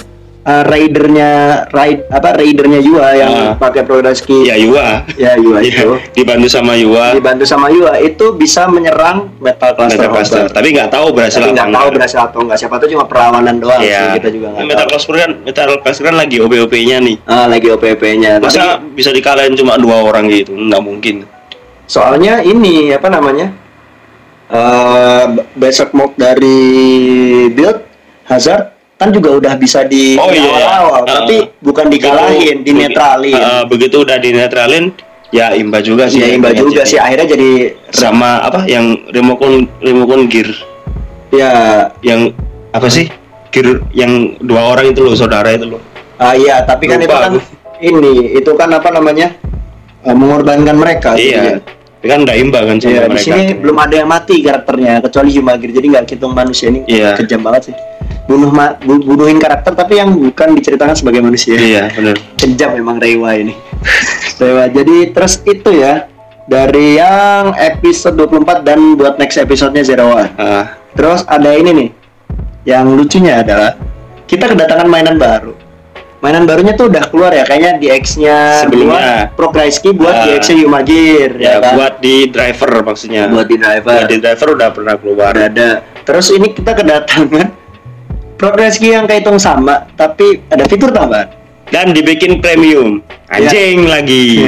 uh, 0.42 0.62
raidernya 0.64 1.30
raid 1.68 2.06
apa 2.06 2.34
raidernya 2.34 2.78
Yua 2.78 3.06
yang 3.12 3.32
Ah. 3.32 3.54
pakai 3.54 3.82
progreski 3.82 4.44
Ya 4.44 4.54
Yua. 4.54 5.06
ya 5.14 5.34
Yua 5.34 5.58
Iya, 5.58 5.70
itu 5.82 5.90
dibantu 6.12 6.46
sama 6.46 6.74
Yua. 6.74 7.12
dibantu 7.12 7.44
sama 7.44 7.66
Yua 7.68 7.98
itu 7.98 8.32
bisa 8.32 8.66
menyerang 8.66 9.30
metal 9.38 9.72
cluster, 9.72 9.98
Metal 9.98 10.10
Cluster. 10.10 10.42
Hopper. 10.44 10.54
Tapi 10.54 10.68
nggak 10.70 10.90
tahu 10.90 11.06
berhasil 11.12 11.40
tapi 11.40 11.52
nggak 11.52 11.70
tahu 11.70 11.86
berhasil 11.92 12.18
atau 12.20 12.38
enggak 12.40 12.58
siapa 12.58 12.74
tahu 12.76 12.88
cuma 12.90 13.04
perawanan 13.04 13.56
doang 13.56 13.80
Iya. 13.80 14.00
sih 14.04 14.18
kita 14.18 14.28
juga 14.30 14.46
nggak 14.52 14.66
Metal 14.66 14.86
Cluster 14.86 15.14
kan 15.16 15.30
Metal 15.40 15.66
Cluster 15.76 16.04
kan 16.04 16.16
lagi 16.16 16.36
OP-OP-nya 16.38 16.96
nih. 16.98 17.16
Ah, 17.24 17.46
lagi 17.46 17.66
OPP-nya 17.68 18.30
tapi 18.36 18.48
Masa 18.48 18.64
bisa 18.80 19.10
dikalahin 19.10 19.54
cuma 19.54 19.74
dua 19.74 20.02
orang 20.02 20.26
gitu? 20.28 20.52
Nggak 20.52 20.82
mungkin. 20.82 21.16
soalnya 21.84 22.40
ini 22.40 22.88
apa 22.90 23.04
namanya 23.06 23.52
eh 24.48 25.24
basic 25.54 25.92
mode 25.92 26.12
dari 26.14 26.56
build 27.48 27.84
Hazard 28.24 28.72
kan 29.02 29.10
juga 29.10 29.30
udah 29.34 29.52
bisa 29.56 29.82
di 29.84 30.14
Oh, 30.14 30.28
di 30.28 30.38
iya. 30.38 30.46
awal-awal, 30.48 31.02
Uh, 31.02 31.06
tapi 31.12 31.36
bukan 31.58 31.86
dikalahin, 31.88 32.62
dinetralin. 32.62 33.34
Uh, 33.34 33.62
begitu 33.66 34.00
udah 34.00 34.16
dinetralin, 34.16 34.94
ya 35.28 35.50
imba 35.52 35.80
juga 35.80 36.06
sih. 36.06 36.20
ya 36.20 36.30
imba 36.30 36.50
Jadi- 36.50 36.62
juga 36.62 36.82
sih 36.84 36.96
akhirnya 36.96 37.26
jadi 37.28 37.50
Sama 37.90 38.38
apa 38.38 38.62
yang 38.64 38.84
remote 39.08 39.42
remote 39.78 40.26
gear 40.26 40.48
ya 41.30 41.50
yang 42.00 42.30
apa 42.70 42.86
sih? 42.86 43.10
Gear 43.50 43.82
yang 43.92 44.38
dua 44.38 44.72
orang 44.72 44.88
itu 44.88 45.00
loh, 45.00 45.12
saudara 45.12 45.50
itu 45.50 45.66
loh. 45.66 45.82
ah 46.16 46.32
iya 46.32 46.62
tapi 46.62 46.86
kan 46.86 46.96
Lupa 46.96 47.04
itu 47.04 47.16
kan 47.18 47.32
aku. 47.32 47.38
ini 47.82 48.12
itu 48.32 48.50
kan 48.52 48.70
apa 48.70 48.88
namanya 48.88 49.34
eh, 50.00 50.14
mengorbankan 50.14 50.76
mereka 50.76 51.12
Iya. 51.12 51.58
Tapi 52.02 52.10
kan 52.10 52.20
udah 52.20 52.34
imba 52.34 52.58
kan 52.60 52.76
sama 52.76 52.90
di 52.90 52.98
mereka. 53.08 53.22
sini 53.22 53.54
belum 53.54 53.76
ada 53.78 53.94
yang 53.94 54.10
mati 54.10 54.42
karakternya 54.42 54.98
kecuali 55.00 55.30
Humagir. 55.32 55.70
Jadi 55.70 55.86
nggak 55.86 56.04
hitung 56.08 56.34
manusia 56.34 56.66
ini 56.66 56.82
Iya. 56.84 57.14
kejam 57.14 57.40
banget 57.40 57.70
sih. 57.70 57.74
Bunuh 58.22 58.50
ma 58.50 58.74
bu- 58.74 58.98
bunuhin 59.00 59.38
karakter 59.38 59.70
tapi 59.72 59.96
yang 59.96 60.10
bukan 60.10 60.50
diceritakan 60.52 60.94
sebagai 60.94 61.22
manusia. 61.22 61.54
Iya, 61.54 61.90
benar. 61.90 62.18
Kejam 62.42 62.74
memang 62.74 62.98
Rewa 62.98 63.30
ini. 63.32 63.54
Rewa. 64.40 64.66
Jadi 64.66 65.14
terus 65.14 65.38
itu 65.40 65.70
ya 65.70 66.10
dari 66.42 66.98
yang 66.98 67.54
episode 67.54 68.18
24 68.18 68.66
dan 68.66 68.98
buat 68.98 69.14
next 69.16 69.38
episode-nya 69.38 69.82
Zero 69.82 70.10
One. 70.10 70.26
Ah, 70.34 70.74
Terus 70.92 71.22
ada 71.24 71.54
ini 71.54 71.70
nih. 71.72 71.88
Yang 72.64 72.86
lucunya 72.94 73.40
adalah 73.40 73.78
kita 74.24 74.50
kedatangan 74.50 74.86
mainan 74.86 75.16
baru. 75.16 75.54
Mainan 76.22 76.46
barunya 76.46 76.70
tuh 76.72 76.86
udah 76.86 77.10
keluar 77.10 77.34
ya 77.34 77.42
kayaknya 77.42 77.82
di 77.82 77.90
X-nya 77.90 78.62
Sebelumnya. 78.62 78.94
buat 79.26 79.34
Pro 79.34 79.48
Kreisky 79.50 79.90
buat 79.90 80.14
Ah. 80.14 80.22
di 80.22 80.30
X-nya 80.38 80.56
Humagir 80.62 81.30
ya, 81.34 81.58
kan? 81.58 81.74
buat 81.74 81.94
di 81.98 82.30
driver 82.30 82.70
maksudnya. 82.86 83.26
buat 83.26 83.50
di 83.50 83.58
driver. 83.58 83.90
Buat 83.90 84.06
di 84.06 84.16
driver 84.22 84.48
udah 84.54 84.68
pernah 84.70 84.94
keluar. 84.94 85.34
Udah 85.34 85.50
ada. 85.50 85.70
Terus 86.06 86.30
ini 86.30 86.54
kita 86.54 86.72
kedatangan 86.72 87.50
progreski 88.36 88.90
yang 88.90 89.04
kehitung 89.04 89.38
sama, 89.38 89.90
tapi 89.92 90.46
ada 90.46 90.62
fitur 90.64 90.94
tambahan. 90.94 91.26
Dan 91.68 91.90
dibikin 91.90 92.38
premium. 92.38 93.02
Anjing 93.26 93.88
lagi. 93.88 94.44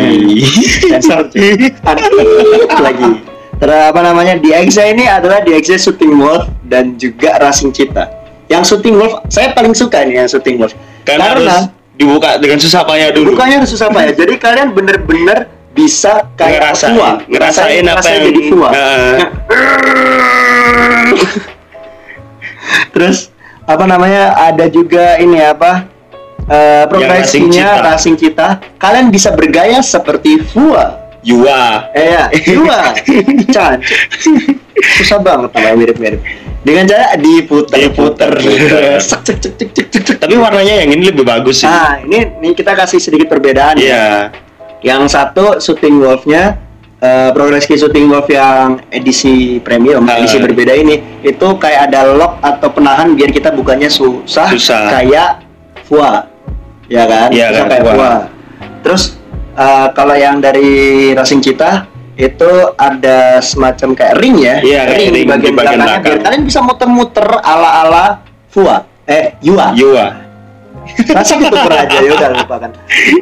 Sensor 0.85 1.27
cuy. 1.27 1.73
ada 1.83 2.03
lagi. 2.79 3.11
Terus 3.55 3.81
apa 3.83 3.99
namanya 3.99 4.37
di 4.37 4.53
XA 4.53 4.93
ini 4.93 5.09
adalah 5.09 5.41
di 5.41 5.57
XA 5.57 5.81
Shooting 5.81 6.15
Wolf 6.15 6.47
dan 6.63 6.95
juga 6.95 7.35
Racing 7.41 7.73
Cheetah. 7.73 8.07
Yang 8.47 8.63
Shooting 8.71 8.95
Wolf 8.95 9.27
saya 9.27 9.51
paling 9.51 9.73
suka 9.73 10.05
nih 10.05 10.21
yang 10.21 10.29
Shooting 10.29 10.61
Wolf. 10.61 10.77
Kan 11.05 11.21
Karena 11.21 11.31
harus 11.31 11.55
dibuka 11.95 12.37
dengan 12.37 12.59
susah 12.59 12.83
payah 12.83 13.13
dulu. 13.13 13.37
bukannya 13.37 13.63
harus 13.63 13.71
susah 13.71 13.87
apa 13.89 14.01
ya. 14.05 14.13
Jadi 14.25 14.35
kalian 14.37 14.73
bener-bener 14.73 15.39
bisa 15.71 16.27
kayak 16.35 16.63
Ngerasain, 16.63 16.95
Fua. 16.95 17.11
ngerasain 17.27 17.83
apa 17.83 17.99
ngerasain 17.99 18.15
yang- 18.15 18.27
jadi 18.27 18.41
Fua. 18.47 18.69
Heeh. 18.71 19.19
Terus 22.95 23.29
apa 23.65 23.85
namanya 23.85 24.37
ada 24.37 24.67
juga 24.69 25.17
ini 25.17 25.41
apa 25.41 25.89
uh, 26.47 26.85
Racing 26.89 27.49
Cheetah. 27.51 27.81
Racing 27.83 28.17
Cita 28.17 28.49
kalian 28.77 29.09
bisa 29.09 29.33
bergaya 29.33 29.81
seperti 29.81 30.41
Fua 30.43 31.04
Yua. 31.25 31.89
eh 31.93 32.07
ya 32.13 32.25
Fua 32.53 32.93
Can 33.51 33.81
susah 35.01 35.19
banget 35.19 35.51
namanya 35.51 35.77
mirip-mirip 35.77 36.21
dengan 36.61 36.85
cara 36.85 37.13
diputer 37.15 37.77
Diputer. 37.79 38.33
Cek, 38.99 39.21
cek, 39.21 39.37
cek, 39.37 39.53
cek, 39.57 39.87
cek, 39.87 40.03
cek. 40.03 40.17
Tapi 40.17 40.35
warnanya 40.35 40.81
yang 40.81 40.91
ini 40.93 41.09
lebih 41.09 41.23
bagus 41.23 41.61
sih. 41.61 41.69
nah 41.69 42.01
ini 42.01 42.41
ini 42.41 42.53
kita 42.53 42.73
kasih 42.73 42.97
sedikit 42.99 43.29
perbedaan 43.29 43.77
ya. 43.77 43.85
Iya. 43.85 44.07
yang 44.81 45.05
satu 45.05 45.57
shooting 45.59 45.97
wolfnya 45.97 46.61
uh, 46.99 47.33
progresi 47.33 47.73
shooting 47.75 48.05
wolf 48.07 48.29
yang 48.29 48.81
edisi 48.89 49.57
premium 49.59 50.05
Ah. 50.05 50.17
edisi 50.19 50.37
berbeda 50.37 50.73
ini 50.73 51.01
itu 51.21 51.47
kayak 51.57 51.89
ada 51.89 52.11
lock 52.11 52.37
atau 52.41 52.69
penahan 52.69 53.13
biar 53.13 53.29
kita 53.29 53.49
bukannya 53.49 53.89
susah, 53.89 54.49
Susah. 54.51 54.89
kayak 54.91 55.41
Fua 55.85 56.29
ya 56.85 57.05
kan 57.05 57.29
Iya, 57.29 57.49
susah 57.49 57.65
kayak 57.67 57.69
kayak 57.71 57.85
Fua. 57.85 57.95
Fua 57.95 58.13
terus 58.81 59.03
uh, 59.55 59.89
kalau 59.91 60.15
yang 60.15 60.39
dari 60.39 61.11
Racing 61.13 61.41
Cita 61.41 61.87
itu 62.15 62.51
ada 62.79 63.43
semacam 63.43 63.91
kayak 63.91 64.15
ring 64.23 64.39
ya 64.39 64.63
Iya, 64.63 64.81
kayak 64.87 64.99
ring, 64.99 65.11
di 65.11 65.19
ring 65.19 65.27
bagian, 65.27 65.43
di 65.43 65.51
bagian 65.51 65.55
belakangnya 65.57 65.83
biar 65.83 65.99
belakang. 65.99 66.23
kalian 66.23 66.43
bisa 66.47 66.61
muter-muter 66.63 67.29
ala-ala 67.43 68.23
Fua 68.47 68.87
eh 69.05 69.35
Yua 69.43 69.75
Yua. 69.75 70.07
Masa 71.17 71.41
dituker 71.41 71.75
aja 71.75 71.97
ya 71.97 72.11
udah 72.13 72.31
lupakan. 72.39 72.71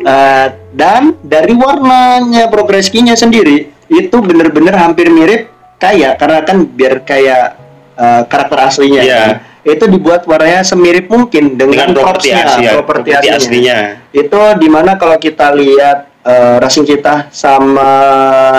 Eh, 0.03 0.47
dan 0.75 1.15
dari 1.23 1.55
warnanya 1.55 2.51
progreskinya 2.51 3.15
sendiri 3.15 3.71
itu 3.87 4.17
bener-bener 4.19 4.75
hampir 4.75 5.09
mirip 5.09 5.47
kayak 5.79 6.19
karena 6.19 6.43
kan 6.43 6.67
biar 6.67 7.07
kayak 7.07 7.57
eh, 7.97 8.23
karakter 8.29 8.59
aslinya. 8.61 9.01
Iya. 9.01 9.21
kan. 9.23 9.37
Itu 9.63 9.87
dibuat 9.87 10.27
warnanya 10.27 10.67
semirip 10.67 11.07
mungkin 11.07 11.55
dengan, 11.55 11.87
Dengan 11.87 12.03
properti 12.03 12.35
propsnya, 12.35 12.51
asli 12.51 12.65
ya, 12.67 12.73
properti 12.77 13.09
properti 13.15 13.29
aslinya. 13.31 13.39
aslinya. 13.39 13.79
Itu 14.11 14.41
di 14.59 14.69
mana 14.69 14.93
kalau 14.99 15.17
kita 15.17 15.55
lihat 15.55 16.12
eh, 16.23 16.57
Racing 16.59 16.85
kita 16.85 17.29
sama 17.29 17.89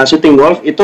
Shooting 0.04 0.36
Wolf 0.36 0.60
itu 0.62 0.84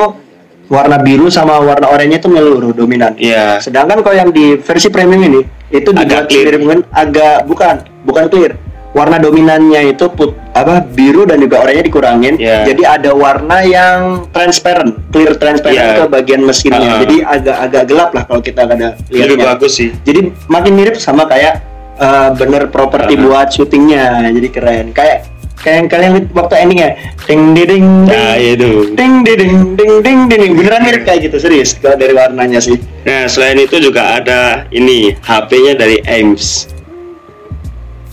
warna 0.68 0.98
biru 0.98 1.28
sama 1.28 1.58
warna 1.60 1.90
oranye 1.90 2.18
itu 2.18 2.28
menyeluruh 2.28 2.72
dominan. 2.72 3.16
Iya. 3.16 3.58
Sedangkan 3.58 4.00
kalau 4.00 4.16
yang 4.16 4.30
di 4.30 4.56
versi 4.56 4.88
premium 4.88 5.22
ini 5.24 5.42
itu 5.70 5.90
Agak 5.92 6.30
clear. 6.30 6.56
dengan 6.56 6.80
agak 6.90 7.46
bukan 7.46 7.76
bukan 8.04 8.26
clear. 8.28 8.54
Warna 8.90 9.22
dominannya 9.22 9.94
itu 9.94 10.10
put 10.10 10.34
apa 10.50 10.82
biru 10.82 11.22
dan 11.22 11.38
juga 11.38 11.62
oranye 11.62 11.86
dikurangin. 11.86 12.38
Iya. 12.38 12.66
Jadi 12.66 12.82
ada 12.82 13.14
warna 13.14 13.62
yang 13.62 14.26
transparent, 14.30 14.98
clear 15.10 15.38
transparent 15.38 15.78
Iya. 15.78 15.98
ke 16.00 16.06
bagian 16.08 16.42
mesinnya. 16.42 16.82
Uh-uh. 16.82 17.02
Jadi 17.02 17.16
agak 17.22 17.58
agak 17.66 17.84
gelap 17.86 18.10
lah 18.14 18.24
kalau 18.26 18.42
kita 18.42 18.66
ada 18.66 18.98
Lebih 19.06 19.38
lihatnya. 19.38 19.46
bagus 19.54 19.72
sih. 19.74 19.90
Jadi 20.02 20.20
makin 20.48 20.74
mirip 20.74 20.98
sama 20.98 21.26
kayak 21.26 21.62
eh, 21.98 22.30
bener 22.34 22.70
properti 22.70 23.14
Uh-huh. 23.14 23.30
buat 23.30 23.48
syutingnya. 23.50 24.26
Jadi 24.28 24.48
keren. 24.50 24.86
Kayak 24.90 25.30
kayak 25.60 25.88
kalian 25.88 26.12
lihat 26.16 26.28
waktu 26.32 26.54
endingnya, 26.58 26.90
ding 27.24 27.52
ding 27.52 27.68
ding 27.68 27.86
Nah, 28.06 28.36
itu. 28.36 28.96
ding 28.96 29.22
ding 29.22 29.38
ding 29.38 29.54
ding 29.76 29.92
ding 30.02 30.20
ding 30.28 30.52
beneran 30.56 30.82
mirip 30.82 31.04
kayak 31.04 31.28
gitu 31.28 31.38
serius 31.38 31.76
kalau 31.76 31.96
dari 31.96 32.12
warnanya 32.12 32.58
sih. 32.58 32.80
Nah, 33.04 33.28
selain 33.28 33.56
itu 33.56 33.76
juga 33.78 34.18
ada 34.18 34.64
ini 34.70 35.14
HP-nya 35.18 35.76
dari 35.76 36.00
Ames. 36.06 36.68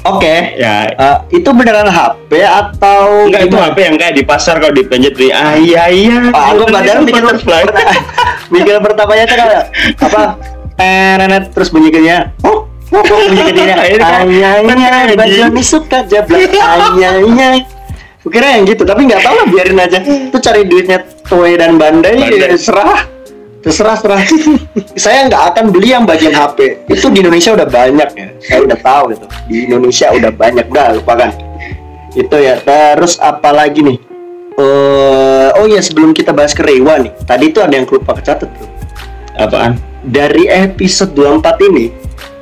Oke. 0.07 0.55
Ya, 0.55 0.87
Eh, 0.89 1.17
itu 1.35 1.51
beneran 1.51 1.87
HP 1.87 2.39
atau 2.39 3.27
enggak 3.27 3.51
itu? 3.51 3.57
HP 3.59 3.77
yang 3.81 3.97
kayak 3.97 4.15
di 4.15 4.23
pasar 4.23 4.59
kalau 4.59 4.71
dipencet 4.71 5.15
di 5.15 5.35
ah 5.35 5.59
iya 5.59 5.91
iya. 5.91 6.31
Pak, 6.31 6.45
aku 6.55 6.63
padahal 6.71 7.03
mikir 7.03 7.23
butterfly. 7.23 7.63
mikir 8.55 8.79
pertamanya 8.79 9.25
tuh 9.27 9.37
kayak 9.37 9.65
apa? 9.99 10.23
Tenet 10.79 11.51
terus 11.51 11.73
bunyi 11.73 11.89
kenyanya. 11.89 12.31
Oh, 12.45 12.66
ini 15.51 15.63
suka 15.63 16.07
jablak. 16.07 16.55
Ayahnya. 16.55 17.67
Kira 18.27 18.59
yang 18.59 18.67
gitu, 18.67 18.83
tapi 18.83 19.07
nggak 19.07 19.23
tahu 19.23 19.35
lah 19.39 19.47
biarin 19.47 19.79
aja. 19.79 19.99
Itu 20.03 20.39
cari 20.43 20.67
duitnya 20.67 20.99
Toei 21.31 21.55
dan 21.55 21.79
Bandai, 21.79 22.19
Bandai. 22.19 22.55
ya, 22.55 22.59
serah. 22.59 23.07
Terserah, 23.63 23.97
serah. 23.99 24.23
saya 25.03 25.27
nggak 25.31 25.43
akan 25.55 25.65
beli 25.71 25.95
yang 25.95 26.07
bagian 26.07 26.35
HP. 26.35 26.87
Itu 26.91 27.11
di 27.11 27.23
Indonesia 27.23 27.55
udah 27.55 27.67
banyak 27.67 28.11
ya. 28.15 28.29
Saya 28.43 28.59
udah 28.67 28.79
tahu 28.79 29.07
itu. 29.15 29.27
Di 29.51 29.57
Indonesia 29.71 30.07
udah 30.11 30.31
banyak. 30.35 30.65
Udah 30.71 30.87
lupakan. 30.99 31.31
Itu 32.15 32.37
ya. 32.39 32.63
Terus 32.63 33.19
apa 33.19 33.51
lagi 33.51 33.83
nih? 33.83 33.99
Eh, 34.57 35.49
oh 35.59 35.67
iya 35.69 35.85
sebelum 35.85 36.17
kita 36.17 36.31
bahas 36.31 36.55
ke 36.55 36.63
Rewa 36.63 36.97
nih. 37.03 37.13
Tadi 37.27 37.45
itu 37.51 37.59
ada 37.59 37.75
yang 37.75 37.85
lupa 37.91 38.15
kecatat 38.15 38.49
bro. 38.49 38.67
Apaan? 39.37 39.77
Dari 40.07 40.49
episode 40.49 41.13
24 41.13 41.69
ini, 41.69 41.93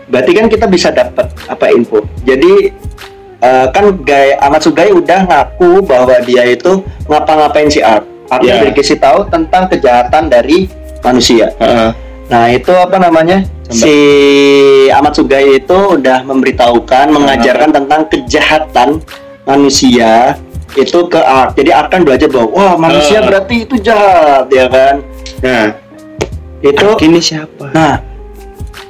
berarti 0.08 0.30
kan 0.36 0.46
kita 0.48 0.66
bisa 0.68 0.88
dapat 0.92 1.30
apa 1.48 1.66
info. 1.72 2.04
Jadi 2.24 2.72
eh, 3.40 3.66
kan 3.72 3.84
Gai 4.04 4.36
Amatsugai 4.40 4.92
udah 4.92 5.20
ngaku 5.28 5.84
bahwa 5.84 6.16
dia 6.24 6.44
itu 6.48 6.80
ngapa-ngapain 7.08 7.68
si 7.68 7.80
Art. 7.80 8.04
Art 8.32 8.40
Iya. 8.40 8.60
yeah. 8.60 8.72
dikasih 8.72 8.98
tahu 8.98 9.28
tentang 9.28 9.68
kejahatan 9.68 10.32
dari 10.32 10.66
manusia. 11.04 11.52
Heeh. 11.60 11.90
Nah 12.24 12.44
itu 12.48 12.72
apa 12.72 12.96
namanya? 12.96 13.44
Coba. 13.68 13.76
Si 13.84 13.96
Amatsugai 14.88 15.60
itu 15.60 15.76
udah 16.00 16.24
memberitahukan, 16.24 17.12
mengajarkan 17.12 17.70
tentang 17.72 18.08
kejahatan 18.08 18.88
manusia 19.44 20.36
itu 20.74 21.06
ke 21.06 21.20
Art. 21.20 21.54
Jadi 21.54 21.70
Art 21.70 21.92
kan 21.92 22.02
belajar 22.02 22.26
bahwa 22.32 22.48
wah 22.50 22.74
manusia 22.80 23.20
Ah. 23.20 23.28
berarti 23.28 23.68
itu 23.68 23.76
jahat, 23.78 24.48
ya 24.50 24.66
kan? 24.68 24.94
Nah, 25.44 25.66
Itu 26.64 26.96
ini 27.04 27.20
siapa? 27.20 27.68
Nah, 27.76 28.00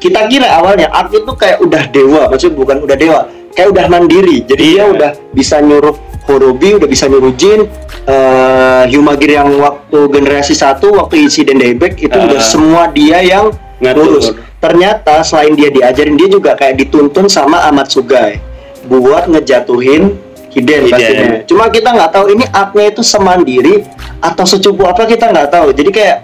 kita 0.04 0.28
kira 0.28 0.52
awalnya 0.52 0.92
Art 0.92 1.08
itu 1.08 1.32
kayak 1.32 1.64
udah 1.64 1.88
dewa, 1.88 2.28
maksudnya 2.28 2.54
bukan 2.54 2.76
udah 2.84 2.96
dewa, 2.96 3.20
kayak 3.56 3.68
udah 3.72 3.84
mandiri. 3.88 4.44
Jadi 4.44 4.60
dia 4.60 4.76
Iya. 4.76 4.92
udah 4.92 5.10
bisa 5.32 5.64
nyuruh 5.64 5.96
Horobi, 6.24 6.76
udah 6.76 6.88
bisa 6.88 7.08
nyuruh 7.08 7.32
Jin, 7.32 7.64
eh 8.04 8.84
Humagir 8.88 9.32
yang 9.32 9.48
waktu 9.56 9.98
generasi 10.08 10.52
satu 10.52 10.92
waktu 10.94 11.24
insiden 11.24 11.56
Dayback 11.56 11.96
itu 11.98 12.12
Ah. 12.12 12.24
udah 12.24 12.40
semua 12.40 12.82
dia 12.88 13.20
yang 13.20 13.48
ngurus. 13.80 14.32
Ternyata 14.60 15.20
selain 15.20 15.52
dia 15.52 15.68
diajarin 15.68 16.16
dia 16.16 16.28
juga 16.28 16.52
kayak 16.52 16.80
dituntun 16.80 17.28
sama 17.28 17.64
Amatsugai 17.64 18.40
buat 18.84 19.28
ngejatuhin 19.28 20.16
Hiden 20.48 20.88
Hiden. 20.88 20.92
pastinya. 20.92 21.28
Cuma 21.44 21.64
kita 21.68 21.92
nggak 21.92 22.10
tahu 22.10 22.26
ini 22.30 22.44
artnya 22.48 22.84
itu 22.88 23.02
semandiri 23.02 23.84
atau 24.20 24.44
secupu 24.44 24.84
apa 24.84 25.04
kita 25.04 25.28
nggak 25.28 25.48
tahu. 25.50 25.68
Jadi 25.72 25.90
kayak 25.92 26.18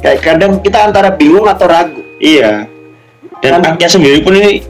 kayak 0.00 0.18
kadang 0.20 0.52
kita 0.60 0.78
antara 0.84 1.08
bingung 1.08 1.48
atau 1.48 1.64
ragu. 1.64 2.00
Iya. 2.18 2.68
Dan 3.38 3.50
Kan- 3.56 3.74
aknya 3.74 3.88
sendiri 3.88 4.18
pun 4.20 4.34
ini 4.34 4.64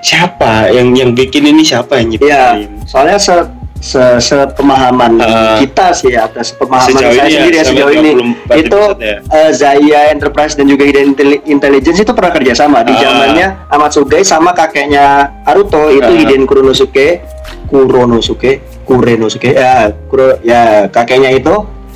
siapa 0.00 0.68
yang 0.68 0.92
yang 0.92 1.10
bikin 1.10 1.44
ini 1.44 1.62
siapa 1.62 1.96
yang 1.96 2.12
Iya, 2.12 2.60
nyiptain? 2.60 2.70
soalnya 2.84 3.16
se 3.16 3.36
se 3.76 4.00
sepemahaman 4.18 5.18
Uh, 5.18 5.60
kita 5.60 5.92
sih 5.92 6.08
sepemahaman 6.32 6.88
sejauh 6.88 7.12
saya 7.12 7.20
ini 7.20 7.28
ya, 7.28 7.36
sendiri 7.36 7.54
ya, 7.54 7.64
sejauh 7.64 7.92
ini 7.92 8.10
24 8.48 8.56
itu 8.58 8.80
ya. 8.96 9.16
eh, 9.20 9.50
Zaya 9.52 10.00
Enterprise 10.08 10.54
dan 10.54 10.64
juga 10.64 10.82
Hidden 10.82 11.12
Intelli- 11.12 11.44
Intelligence 11.46 12.00
itu 12.00 12.12
pernah 12.12 12.32
kerjasama 12.32 12.80
di 12.80 12.92
Ah. 12.92 13.00
zamannya 13.02 13.46
Amatsugai 13.68 14.22
sama 14.22 14.52
kakeknya 14.52 15.04
Naruto 15.42 15.88
itu 15.90 16.00
Ah. 16.02 16.16
Hiden 16.16 16.44
Kuronosuke 16.44 17.20
Kuronosuke 17.68 18.52
Kurenosuke 18.84 19.50
ya 19.50 19.92
Kuro, 20.06 20.40
ya 20.40 20.88
kakeknya 20.88 21.32
itu 21.34 21.52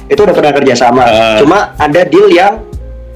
itu 0.07 0.19
udah 0.19 0.35
pernah 0.35 0.53
kerjasama 0.53 1.03
Ah. 1.03 1.37
cuma 1.39 1.73
ada 1.75 2.05
deal 2.05 2.29
yang 2.29 2.61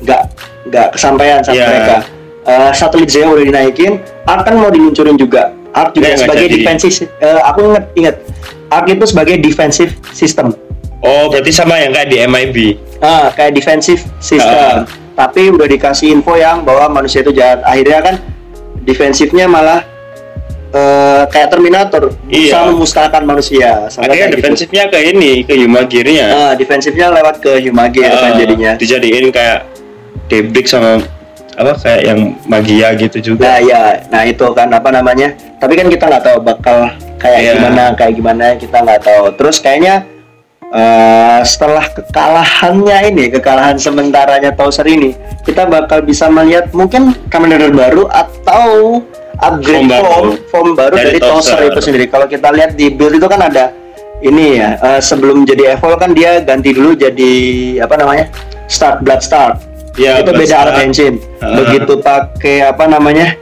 nggak 0.01 0.23
nggak 0.65 0.87
kesampaian 0.91 1.41
sama 1.41 1.55
Iya. 1.55 1.67
mereka 1.67 1.97
Eh, 2.43 2.73
satelit 2.73 3.07
Zaya 3.07 3.29
udah 3.29 3.45
dinaikin 3.45 3.99
Ark 4.25 4.43
kan 4.43 4.55
mau 4.57 4.67
diluncurin 4.67 5.15
juga 5.15 5.55
Ark 5.71 5.95
juga 5.95 6.11
nggak 6.11 6.19
sebagai 6.21 6.47
jadi. 6.47 6.55
defensive 6.57 6.95
eh, 7.17 7.41
aku 7.41 7.59
inget 7.65 7.85
inget 7.95 8.17
Ark 8.67 8.87
itu 8.89 9.05
sebagai 9.05 9.39
defensive 9.39 9.95
system 10.11 10.51
Oh, 10.99 11.27
berarti 11.29 11.51
sama 11.51 11.79
yang 11.79 11.91
kayak 11.91 12.09
di 12.09 12.19
MIB. 12.21 12.57
ah 12.99 13.31
kayak 13.31 13.53
defensive 13.53 14.03
system 14.19 14.55
Ah. 14.55 14.87
tapi 15.17 15.49
udah 15.49 15.67
dikasih 15.67 16.11
info 16.13 16.35
yang 16.35 16.63
bahwa 16.63 16.91
manusia 16.93 17.21
itu 17.21 17.31
jahat 17.31 17.63
akhirnya 17.63 17.99
kan 18.01 18.15
defensifnya 18.81 19.47
malah 19.47 19.87
eh, 20.69 21.23
kayak 21.29 21.47
Terminator 21.49 22.11
bisa 22.25 22.59
Iya. 22.59 22.67
memusnahkan 22.67 23.23
manusia 23.23 23.87
Akhirnya 23.87 24.09
kayak 24.09 24.27
gitu. 24.27 24.37
defensifnya 24.37 24.83
ke 24.89 24.99
ini, 25.05 25.33
ke 25.43 25.53
Humagirnya. 25.55 26.27
Ah, 26.27 26.53
defensifnya 26.53 27.13
lewat 27.13 27.39
ke 27.39 27.61
Humage 27.61 28.01
kan 28.01 28.11
Ah, 28.11 28.33
jadinya 28.35 28.73
Dijadiin 28.75 29.29
kayak 29.29 29.69
Debrik 30.27 30.65
sama 30.65 30.99
apa 31.53 31.73
kayak 31.77 32.03
yang 32.09 32.21
magia 32.49 32.89
gitu 32.97 33.19
juga. 33.35 33.45
Nah 33.45 33.59
ya, 33.61 33.83
nah 34.09 34.23
itu 34.25 34.45
kan 34.57 34.69
apa 34.73 34.89
namanya? 34.89 35.37
Tapi 35.61 35.77
kan 35.77 35.87
kita 35.93 36.05
nggak 36.09 36.25
tahu 36.25 36.39
bakal 36.41 36.89
kayak 37.21 37.41
Iya. 37.41 37.53
gimana, 37.61 37.83
kayak 37.93 38.13
gimana 38.17 38.47
kita 38.57 38.77
nggak 38.81 39.01
tahu. 39.05 39.25
Terus 39.37 39.57
kayaknya 39.61 39.95
eh, 40.73 41.41
setelah 41.45 41.85
kekalahannya 41.93 42.99
ini, 43.13 43.25
kekalahan 43.29 43.77
sementaranya 43.77 44.57
Tauser 44.57 44.89
ini, 44.89 45.13
kita 45.45 45.69
bakal 45.69 46.01
bisa 46.01 46.33
melihat 46.33 46.73
mungkin 46.73 47.13
Kamen 47.29 47.53
Rider 47.53 47.77
baru 47.77 48.09
atau 48.09 49.05
upgrade 49.37 49.85
Form 49.85 49.93
baru. 49.93 50.09
form, 50.09 50.29
form 50.49 50.69
baru 50.73 50.95
dari, 50.97 51.17
Dari 51.17 51.21
Tauser 51.21 51.61
itu 51.69 51.81
sendiri. 51.85 52.09
Kalau 52.09 52.25
kita 52.25 52.49
lihat 52.49 52.73
di 52.73 52.89
build 52.89 53.21
itu 53.21 53.29
kan 53.29 53.45
ada 53.45 53.69
ini 54.25 54.57
ya, 54.57 54.81
eh, 54.81 55.01
sebelum 55.05 55.45
jadi 55.45 55.77
Evolve 55.77 56.01
kan 56.01 56.17
dia 56.17 56.41
ganti 56.41 56.73
dulu 56.73 56.97
jadi 56.97 57.33
apa 57.85 57.95
namanya? 58.01 58.33
Start 58.65 59.05
Blood 59.05 59.21
Start 59.21 59.72
Iya, 59.93 60.13
itu 60.21 60.31
beda 60.31 60.55
alat 60.59 60.75
henshin 60.81 61.15
Ah. 61.39 61.53
begitu 61.55 61.93
pakai 61.99 62.65
apa 62.65 62.85
namanya 62.87 63.37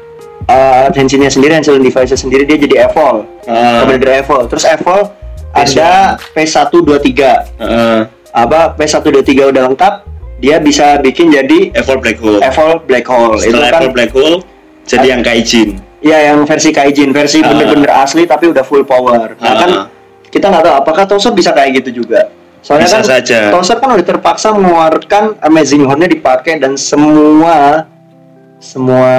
uh, 0.45 0.83
alat 0.83 0.95
henshinnya 0.95 1.29
sendiri 1.29 1.55
henshin 1.55 1.79
device 1.79 2.13
sendiri 2.13 2.43
dia 2.43 2.59
jadi 2.59 2.77
evol 2.85 3.23
Ah. 3.45 3.83
Kamen 3.83 3.97
Rider 3.97 4.19
evol 4.19 4.45
terus 4.47 4.65
evol 4.65 5.11
ada 5.51 6.15
P123 6.31 7.11
Heeh. 7.57 7.99
apa 8.33 8.61
P123 8.73 9.31
udah 9.47 9.63
lengkap 9.67 9.95
dia 10.39 10.57
bisa 10.57 10.97
bikin 10.99 11.29
jadi 11.29 11.69
Evol 11.75 11.99
Black 11.99 12.17
Hole. 12.17 12.41
evol 12.41 12.81
black 12.81 13.05
hole 13.05 13.37
itu 13.37 13.51
Setelah 13.51 13.69
kan 13.69 13.81
Evol 13.83 13.93
Black 13.93 14.11
Hole 14.11 14.37
jadi 14.83 15.07
yang 15.09 15.21
Kaijin. 15.21 15.79
ya 16.01 16.19
yang 16.25 16.43
versi 16.43 16.71
kaijin 16.71 17.13
versi 17.13 17.39
Ah. 17.39 17.47
bener-bener 17.47 17.93
asli 17.93 18.25
tapi 18.25 18.49
udah 18.49 18.63
full 18.63 18.83
power 18.83 19.37
nah 19.37 19.47
Ah. 19.47 19.57
kan 19.57 19.71
kita 20.27 20.47
nggak 20.47 20.63
tahu 20.63 20.75
apakah 20.77 21.05
Tozer 21.05 21.31
bisa 21.31 21.51
kayak 21.51 21.79
gitu 21.79 22.01
juga 22.01 22.27
soalnya 22.61 22.87
Bisa 22.89 22.99
kan 23.01 23.05
saja. 23.05 23.39
Tozer 23.53 23.77
kan 23.81 23.89
udah 23.97 24.07
terpaksa 24.07 24.53
mengeluarkan 24.53 25.41
Amazing 25.41 25.85
Horn-nya 25.89 26.09
dipakai 26.09 26.61
dan 26.61 26.77
semua 26.77 27.89
semua 28.61 29.13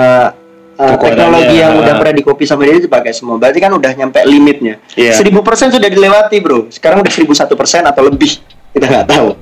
uh, 0.78 0.98
teknologi 1.02 1.58
yang 1.58 1.78
udah 1.82 1.94
pernah 1.98 2.16
di 2.16 2.24
copy 2.24 2.44
sama 2.46 2.66
dia 2.66 2.78
itu 2.78 2.86
dipakai 2.86 3.14
semua. 3.14 3.42
Berarti 3.42 3.60
kan 3.62 3.74
udah 3.74 3.92
nyampe 3.98 4.22
limitnya. 4.26 4.78
Iya. 4.94 5.18
seribu 5.18 5.42
persen 5.42 5.74
sudah 5.74 5.90
dilewati 5.90 6.38
bro. 6.42 6.70
Sekarang 6.70 7.02
udah 7.02 7.12
seribu 7.12 7.34
satu 7.34 7.58
persen 7.58 7.86
atau 7.86 8.06
lebih. 8.06 8.38
Kita 8.72 8.86
nggak 8.88 9.08
tahu. 9.10 9.34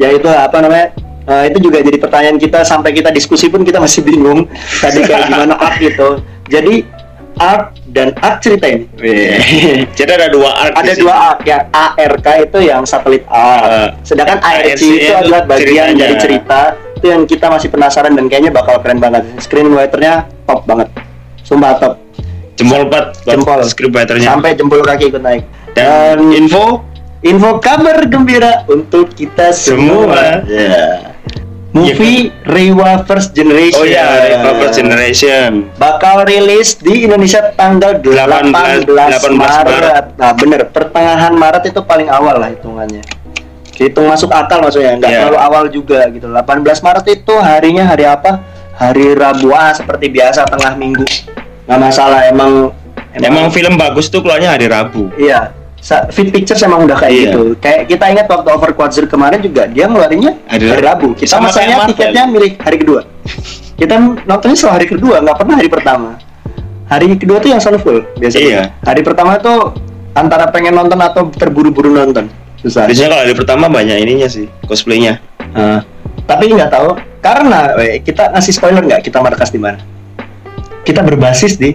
Ya 0.00 0.08
itu 0.10 0.28
apa 0.28 0.56
namanya? 0.60 0.96
Uh, 1.22 1.46
itu 1.46 1.70
juga 1.70 1.78
jadi 1.78 1.98
pertanyaan 2.00 2.40
kita. 2.40 2.64
Sampai 2.66 2.96
kita 2.96 3.12
diskusi 3.14 3.46
pun 3.52 3.62
kita 3.62 3.78
masih 3.78 4.02
bingung. 4.02 4.48
Tadi 4.80 5.04
kayak 5.04 5.30
gimana 5.30 5.54
art 5.60 5.78
gitu. 5.78 6.24
Jadi 6.50 7.01
art 7.44 7.62
dan 7.86 8.14
art 8.16 8.38
cerita 8.38 8.66
ini 8.66 8.86
Jadi 9.98 10.10
ada 10.10 10.28
dua 10.28 10.50
arc. 10.54 10.74
ada 10.74 10.92
dua 10.94 11.14
arc 11.28 11.42
yang 11.44 11.62
ARK 11.68 12.26
itu 12.40 12.58
yang 12.62 12.82
satelit 12.84 13.26
art 13.26 13.62
Ah. 13.64 13.88
sedangkan 14.00 14.38
ARC 14.38 14.66
ARC 14.70 14.82
itu 14.82 15.12
adalah 15.12 15.40
bagian 15.44 15.66
ceritanya. 15.90 15.98
dari 15.98 16.14
cerita 16.16 16.60
itu 16.94 17.06
yang 17.08 17.22
kita 17.24 17.46
masih 17.48 17.68
penasaran 17.68 18.12
dan 18.12 18.24
kayaknya 18.26 18.50
bakal 18.50 18.78
keren 18.78 18.96
banget 18.96 19.26
screenwriternya 19.38 20.14
top 20.44 20.62
banget 20.64 20.88
sumpah 21.42 21.74
top 21.76 21.94
Jempol 22.52 22.86
4 22.86 23.26
Jempol. 23.26 23.58
scriptwriternya. 23.64 24.28
sampai 24.28 24.52
jempol 24.52 24.80
kaki 24.80 25.08
ikut 25.08 25.20
naik 25.20 25.42
Dan 25.72 26.30
info 26.30 26.84
info 27.20 27.56
kabar 27.58 28.04
gembira 28.04 28.60
untuk 28.66 29.08
kita 29.10 29.50
semua. 29.50 30.04
Semua. 30.04 30.44
Ya. 30.44 31.16
Movie 31.72 32.28
Rewa 32.44 33.00
First 33.08 33.32
Generation. 33.32 33.80
Oh 33.80 33.88
ya, 33.88 34.04
Reva 34.28 34.50
First 34.60 34.76
Generation. 34.76 35.72
Bakal 35.80 36.28
rilis 36.28 36.76
di 36.76 37.08
Indonesia 37.08 37.48
tanggal 37.56 37.96
18, 37.96 38.84
18 38.84 38.92
Maret. 39.32 39.32
Maret. 39.32 40.04
Nah, 40.20 40.32
bener, 40.36 40.60
pertengahan 40.68 41.32
Maret 41.32 41.72
itu 41.72 41.80
paling 41.80 42.12
awal 42.12 42.36
lah 42.36 42.52
hitungannya. 42.52 43.00
Hitung 43.72 44.04
masuk 44.04 44.28
akal 44.28 44.60
maksudnya, 44.60 45.00
nggak 45.00 45.10
Iya. 45.10 45.18
terlalu 45.24 45.38
awal 45.40 45.64
juga 45.72 46.04
gitu. 46.12 46.28
18 46.28 46.84
Maret 46.84 47.06
itu 47.08 47.34
harinya 47.40 47.88
hari 47.88 48.04
apa? 48.04 48.44
Hari 48.76 49.16
Rabu 49.16 49.48
ah, 49.56 49.72
seperti 49.72 50.12
biasa 50.12 50.44
tengah 50.44 50.76
minggu. 50.76 51.08
Nggak 51.64 51.80
masalah, 51.80 52.28
emang 52.28 52.76
Emang 53.12 53.52
film 53.52 53.76
bagus 53.76 54.08
tuh 54.08 54.24
keluarnya 54.24 54.56
hari 54.56 54.72
Rabu. 54.72 55.12
Iya, 55.20 55.52
Fit 55.82 56.30
Pictures 56.30 56.62
emang 56.62 56.86
udah 56.86 56.94
kayak 56.94 57.10
Iya. 57.12 57.24
gitu. 57.26 57.42
Kayak 57.58 57.80
kita 57.90 58.04
ingat 58.14 58.26
waktu 58.30 58.48
Overquarter 58.54 59.04
kemarin 59.10 59.42
juga 59.42 59.66
dia 59.66 59.90
ngeluarinnya 59.90 60.38
Hari 60.46 60.78
Rabu. 60.78 61.18
Kita 61.18 61.36
Sama 61.36 61.50
masanya 61.50 61.90
tiketnya 61.90 62.22
milih 62.30 62.54
hari 62.62 62.76
kedua. 62.78 63.02
Kita 63.74 63.98
nontonnya 63.98 64.54
selalu 64.54 64.74
hari 64.78 64.86
kedua, 64.86 65.16
nggak 65.26 65.36
pernah 65.42 65.54
hari 65.58 65.66
pertama. 65.66 66.10
Hari 66.86 67.18
kedua 67.18 67.42
tuh 67.42 67.50
yang 67.50 67.58
selalu 67.58 67.78
full 67.82 67.98
biasanya. 68.14 68.46
Iya. 68.46 68.62
Hari 68.86 69.00
pertama 69.02 69.34
tuh 69.42 69.74
antara 70.14 70.46
pengen 70.54 70.78
nonton 70.78 71.02
atau 71.02 71.26
terburu-buru 71.34 71.90
nonton. 71.90 72.30
Susah. 72.62 72.86
Biasanya 72.86 73.10
kalau 73.10 73.22
hari 73.26 73.34
pertama 73.34 73.64
banyak 73.66 73.96
ininya 73.98 74.28
sih, 74.30 74.46
cosplaynya. 74.70 75.18
Nah, 75.50 75.82
tapi 76.30 76.46
nggak 76.54 76.70
tahu 76.70 76.94
karena 77.18 77.74
weh, 77.74 77.98
kita 78.06 78.30
ngasih 78.30 78.54
spoiler 78.54 78.86
nggak 78.86 79.02
kita 79.02 79.18
markas 79.18 79.50
di 79.50 79.58
mana? 79.58 79.82
Kita 80.86 81.02
berbasis 81.02 81.58
di 81.58 81.74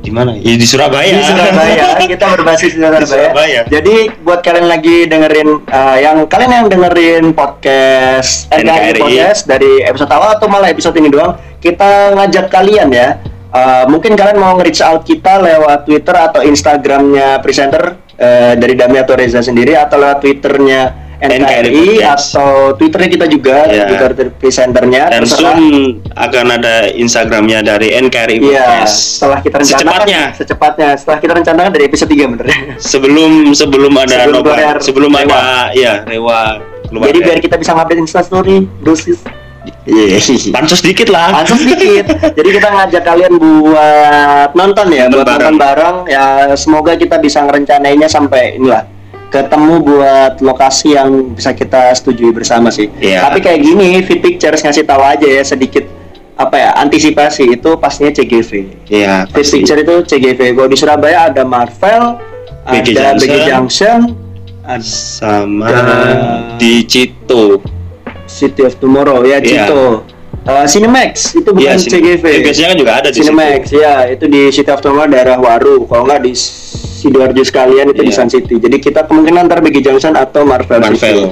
Di 0.00 0.08
mana? 0.08 0.32
Ya, 0.40 0.56
di 0.56 0.64
Surabaya. 0.64 1.12
di 1.12 1.24
Surabaya 1.24 2.00
kita 2.16 2.26
berbasis 2.32 2.72
di 2.72 2.80
Surabaya. 2.80 3.04
Surabaya. 3.04 3.60
Jadi 3.68 4.08
buat 4.24 4.40
kalian 4.40 4.66
lagi 4.66 5.04
dengerin 5.04 5.48
uh, 5.68 5.96
yang 6.00 6.24
kalian 6.24 6.50
yang 6.50 6.66
dengerin 6.72 7.24
podcast 7.36 8.48
NKRI 8.48 8.64
NKRI. 8.64 9.00
podcast 9.04 9.40
dari 9.44 9.84
episode 9.84 10.10
awal 10.10 10.40
atau 10.40 10.48
malah 10.48 10.72
episode 10.72 10.96
ini 10.96 11.12
doang, 11.12 11.36
kita 11.60 12.16
ngajak 12.16 12.48
kalian 12.48 12.88
ya. 12.90 13.20
uh, 13.52 13.84
mungkin 13.90 14.14
kalian 14.16 14.38
mau 14.38 14.56
nge-reach 14.56 14.80
out 14.80 15.02
kita 15.04 15.42
lewat 15.42 15.84
Twitter 15.84 16.16
atau 16.16 16.40
Instagramnya 16.40 17.42
presenter 17.44 17.98
uh, 18.16 18.52
dari 18.56 18.78
Dami 18.78 18.96
atau 18.96 19.18
Reza 19.18 19.44
sendiri 19.44 19.76
atau 19.76 20.00
lewat 20.00 20.22
Twitternya 20.22 21.09
NKRI, 21.20 21.36
NKRI 21.36 21.84
Podcast. 21.94 22.26
atau 22.32 22.50
Twitternya 22.74 23.08
kita 23.10 23.26
juga 23.26 23.56
Iya. 23.62 23.84
Twitter 23.86 24.10
presenternya 24.32 25.02
Dan 25.06 25.20
terserah. 25.22 25.52
soon 25.52 25.64
akan 26.10 26.46
ada 26.50 26.74
Instagramnya 26.90 27.58
dari 27.60 27.88
NKRI 27.92 28.36
Iya, 28.38 28.64
Podcast. 28.64 28.96
setelah 29.16 29.38
kita 29.38 29.56
rencanakan 29.56 29.84
Secepatnya. 30.00 30.22
secepatnya 30.32 30.88
setelah 30.96 31.18
kita 31.18 31.32
rencanakan 31.36 31.70
dari 31.70 31.84
episode 31.84 32.08
3 32.08 32.24
bener. 32.26 32.46
Sebelum 32.76 33.30
sebelum 33.52 33.92
ada 33.94 34.16
Sebelum 34.18 34.34
nobar- 34.34 34.56
keluar 34.56 34.76
sebelum 34.80 35.10
Rewa. 35.12 35.28
ada 35.30 35.42
ya 35.72 35.92
Rewa 36.02 36.40
keluar. 36.82 37.04
Jadi 37.06 37.18
biar 37.20 37.38
kita 37.38 37.56
bisa 37.56 37.70
ngupdate 37.70 38.00
Insta 38.00 38.20
story, 38.20 38.64
dosis. 38.80 39.20
Iya. 39.84 40.16
pansus 40.50 40.80
dikit 40.80 41.08
lah. 41.08 41.36
Langsung 41.36 41.60
sedikit. 41.60 42.08
Jadi 42.38 42.48
kita 42.50 42.68
ngajak 42.70 43.02
kalian 43.02 43.32
buat 43.36 44.50
nonton 44.54 44.86
ya, 44.88 45.04
Nonton 45.04 45.14
buat 45.14 45.26
bareng. 45.26 45.40
nonton 45.42 45.56
bareng. 45.58 45.96
Ya 46.06 46.24
semoga 46.54 46.92
kita 46.94 47.16
bisa 47.18 47.44
ngerencanainya 47.44 48.08
sampai 48.08 48.56
inilah 48.56 48.88
ketemu 49.30 49.78
buat 49.80 50.42
lokasi 50.42 50.98
yang 50.98 51.32
bisa 51.32 51.54
kita 51.54 51.94
setujui 51.94 52.34
bersama 52.34 52.68
sih. 52.68 52.90
Iya. 52.98 53.30
Tapi 53.30 53.38
kayak 53.38 53.60
gini, 53.62 54.02
Fit 54.02 54.18
Pictures 54.18 54.60
ngasih 54.66 54.82
tahu 54.82 55.00
aja 55.06 55.22
ya 55.22 55.42
sedikit 55.46 55.86
apa 56.40 56.56
ya 56.56 56.70
antisipasi 56.80 57.54
itu 57.54 57.70
pastinya 57.78 58.10
CGV. 58.10 58.50
Iya. 58.90 59.30
Pasti. 59.30 59.60
picture 59.62 59.78
itu 59.78 59.94
CGV. 60.08 60.56
Kalau 60.56 60.68
di 60.68 60.76
Surabaya 60.76 61.30
ada 61.30 61.46
Marvel, 61.46 62.18
BG 62.66 62.96
ada. 62.96 63.14
BG 63.20 63.34
Junction, 63.46 64.18
ada 64.66 64.82
sama 64.82 65.70
di 66.58 66.82
Cito. 66.84 67.62
City 68.30 68.62
of 68.62 68.78
Tomorrow 68.78 69.26
ya 69.26 69.42
Iya. 69.42 69.66
Cito. 69.66 70.06
Uh, 70.40 70.64
Cinemax 70.64 71.36
itu 71.36 71.46
bukan 71.46 71.76
Cin- 71.76 72.00
CGV. 72.00 72.24
eh, 72.24 72.40
biasanya 72.40 72.68
kan 72.72 72.78
juga 72.78 72.92
ada 72.96 73.08
di 73.08 73.18
Cinemax 73.18 73.62
ya 73.70 74.08
itu 74.08 74.24
di 74.24 74.48
City 74.48 74.66
of 74.66 74.80
Tomorrow 74.80 75.06
daerah 75.06 75.36
Waru. 75.36 75.84
Kalau 75.84 76.04
nggak 76.04 76.20
di 76.20 76.32
sidoarjo 76.32 77.42
sekalian 77.42 77.92
itu 77.92 78.00
di 78.00 78.08
Iya. 78.08 78.18
Sun 78.18 78.28
City. 78.28 78.56
Jadi 78.56 78.76
kita 78.76 79.04
kemungkinan 79.04 79.44
ntar 79.44 79.60
BG 79.60 79.80
Junction 79.82 80.12
atau 80.12 80.42
Marvel. 80.42 80.80
Marvel. 80.80 80.96
City. 80.96 81.24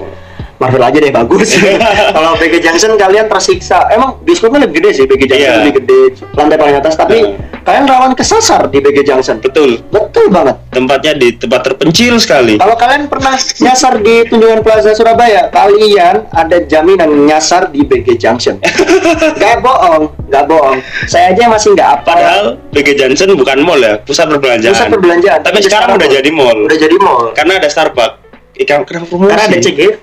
Marvel 0.59 0.83
aja 0.83 0.99
deh 0.99 1.14
bagus. 1.14 1.55
Kalau 2.16 2.35
BG 2.35 2.59
Junction 2.59 2.99
kalian 2.99 3.31
tersiksa. 3.31 3.87
Emang 3.88 4.18
bioskopnya 4.21 4.66
lebih 4.66 4.83
gede 4.83 4.90
sih 4.92 5.05
BG 5.07 5.23
Junction 5.25 5.38
Iya. 5.49 5.59
lebih 5.62 5.75
gede 5.79 6.01
lantai 6.35 6.59
paling 6.59 6.77
atas. 6.77 6.94
Tapi 6.99 7.16
Iya. 7.16 7.38
kalian 7.62 7.85
rawan 7.87 8.12
kesasar 8.12 8.66
di 8.66 8.83
BG 8.83 9.07
Junction. 9.07 9.38
Betul. 9.38 9.79
Betul 9.87 10.27
banget. 10.29 10.59
Tempatnya 10.68 11.14
di 11.14 11.31
tempat 11.33 11.62
terpencil 11.62 12.18
sekali. 12.18 12.59
Kalau 12.59 12.75
kalian 12.75 13.07
pernah 13.07 13.38
nyasar 13.38 14.03
di 14.03 14.27
Tunjungan 14.27 14.61
Plaza 14.61 14.90
Surabaya, 14.92 15.47
kalian 15.49 16.27
ada 16.29 16.59
jaminan 16.61 17.07
nyasar 17.23 17.71
di 17.71 17.87
BG 17.87 18.18
Junction. 18.18 18.59
gak 19.40 19.62
bohong, 19.62 20.11
gak 20.27 20.42
bohong. 20.44 20.83
Saya 21.07 21.31
aja 21.31 21.47
masih 21.47 21.73
nggak 21.73 22.03
apa. 22.03 22.12
Padahal 22.18 22.44
BG 22.75 22.99
Johnson 22.99 23.31
bukan 23.38 23.62
mall 23.62 23.79
ya, 23.79 24.03
pusat 24.03 24.27
perbelanjaan. 24.27 24.75
pusat 24.75 24.90
perbelanjaan. 24.90 25.40
Tapi 25.47 25.59
sekarang 25.62 25.94
udah 25.94 26.09
jadi 26.11 26.31
mall. 26.35 26.59
Udah 26.66 26.79
jadi 26.79 26.97
mall. 26.99 27.31
Karena 27.31 27.62
ada 27.62 27.71
Starbucks. 27.71 28.27
Ikan 28.59 28.83
kenapa 28.83 29.07
promosi? 29.07 29.31
Karena 29.31 29.44
ada 29.47 29.59
CGV. 29.62 30.03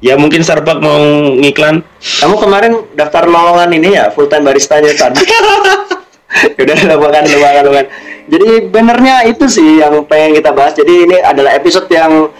Ya 0.00 0.16
mungkin 0.16 0.40
Starbucks 0.40 0.80
mau 0.80 0.96
ngiklan. 1.36 1.84
Kamu 2.20 2.36
kemarin 2.40 2.72
daftar 2.96 3.28
lowongan 3.28 3.68
ini 3.72 3.94
ya 3.94 4.08
full 4.08 4.26
time 4.26 4.48
baristanya 4.48 4.92
kan? 5.00 5.12
Udah 6.56 6.76
lupakan, 6.88 7.22
lupakan, 7.26 7.62
lupakan. 7.68 7.86
Jadi 8.30 8.48
benernya 8.70 9.26
itu 9.26 9.44
sih 9.44 9.82
yang 9.82 10.00
pengen 10.08 10.40
kita 10.40 10.56
bahas. 10.56 10.72
Jadi 10.72 11.04
ini 11.04 11.16
adalah 11.20 11.52
episode 11.52 11.84
yang 11.90 12.32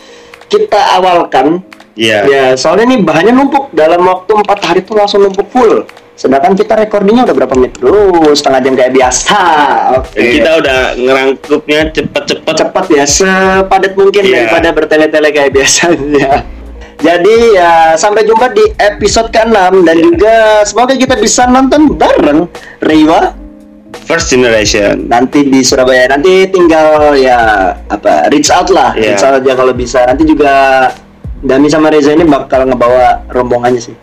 kita 0.48 0.96
awalkan 0.96 1.60
Iya. 2.00 2.24
Ya, 2.24 2.44
soalnya 2.56 2.96
nih 2.96 3.04
bahannya 3.04 3.34
numpuk 3.34 3.76
dalam 3.76 4.00
waktu 4.08 4.32
empat 4.32 4.58
hari 4.64 4.80
tuh 4.80 4.96
langsung 4.96 5.20
numpuk 5.20 5.52
full. 5.52 5.84
Sedangkan 6.16 6.56
kita 6.56 6.72
recordingnya 6.72 7.28
udah 7.28 7.36
berapa 7.36 7.54
menit 7.60 7.76
dulu, 7.76 8.32
setengah 8.32 8.60
jam 8.62 8.72
kayak 8.72 8.92
biasa. 8.94 9.36
Oke. 10.00 10.16
Dan 10.16 10.24
kita 10.32 10.50
udah 10.64 10.78
ngerangkupnya 10.96 11.80
cepet-cepet. 11.92 12.54
cepat 12.56 12.84
ya, 12.88 13.04
sepadat 13.04 13.92
mungkin 14.00 14.22
Iya. 14.22 14.32
daripada 14.48 14.68
bertele-tele 14.72 15.28
kayak 15.28 15.50
biasanya. 15.52 16.30
Jadi 17.00 17.56
ya 17.56 17.94
sampai 17.94 18.22
jumpa 18.22 18.52
di 18.52 18.64
episode 18.76 19.28
ke-6 19.28 19.56
dan 19.82 19.96
juga 19.96 20.34
semoga 20.62 20.92
kita 20.92 21.16
bisa 21.16 21.44
nonton 21.46 21.96
bareng 21.96 22.44
Rewa 22.78 23.32
First 24.04 24.28
generation. 24.28 25.06
nanti 25.06 25.42
di 25.42 25.62
Surabaya. 25.62 26.06
Nanti 26.06 26.46
tinggal 26.46 27.14
ya 27.16 27.38
apa 27.86 28.28
reach 28.28 28.46
out 28.48 28.68
lah, 28.68 28.92
Iya. 28.92 29.14
reach 29.14 29.22
out 29.22 29.34
aja 29.36 29.52
kalau 29.54 29.72
bisa. 29.72 30.02
Nanti 30.04 30.22
juga 30.24 30.52
Dami 31.40 31.66
sama 31.66 31.88
Reza 31.88 32.12
ini 32.12 32.22
bakal 32.22 32.68
ngebawa 32.68 33.24
rombongannya 33.26 33.80
sih. 33.80 33.96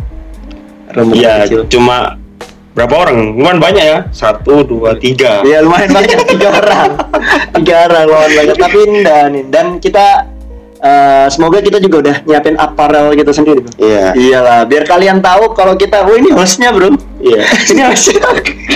Rombongan 0.90 1.22
Iya, 1.22 1.34
kecil. 1.46 1.62
cuma 1.70 2.18
berapa 2.74 2.96
orang? 2.98 3.38
Lumayan 3.38 3.60
banyak 3.62 3.84
ya. 3.86 4.00
Satu, 4.10 4.64
dua, 4.64 4.98
tiga. 4.98 5.40
Iya 5.42 5.62
lumayan 5.62 5.92
banyak 5.92 6.18
tiga 6.26 6.50
orang, 6.52 6.90
tiga 7.56 7.76
orang 7.86 8.04
lumayan 8.08 8.32
banyak. 8.34 8.56
Tapi 8.58 8.78
indah 8.82 9.24
nih 9.30 9.44
dan 9.48 9.66
kita 9.78 10.06
eh, 10.80 11.28
semoga 11.28 11.60
kita 11.60 11.78
juga 11.78 11.96
udah 12.04 12.16
nyiapin 12.24 12.56
apparel 12.56 13.14
kita 13.14 13.32
sendiri. 13.32 13.62
Bro. 13.62 13.74
Iya. 13.78 14.06
Iyalah, 14.14 14.60
biar 14.64 14.84
kalian 14.84 15.20
tahu 15.20 15.52
kalau 15.52 15.74
kita, 15.74 16.04
oh 16.04 16.14
ini 16.14 16.30
hostnya 16.32 16.70
bro, 16.70 16.94
Iya. 17.18 17.44
ini 17.74 17.82
hostnya, 17.84 18.30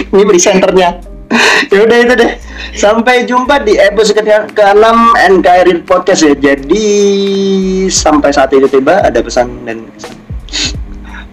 ini 0.08 0.24
presenternya. 0.24 0.90
ya 1.72 1.80
udah 1.82 1.98
itu 1.98 2.14
deh. 2.14 2.32
Sampai 2.76 3.24
jumpa 3.24 3.64
di 3.64 3.80
episode 3.80 4.20
ke- 4.20 4.52
ke-6 4.52 4.96
NKRI 5.40 5.74
Podcast 5.82 6.28
ya. 6.28 6.36
Jadi 6.36 6.86
sampai 7.88 8.36
saat 8.36 8.52
itu 8.52 8.68
tiba 8.68 9.00
ada 9.00 9.16
pesan 9.24 9.64
dan 9.64 9.88
kesan. 9.96 10.16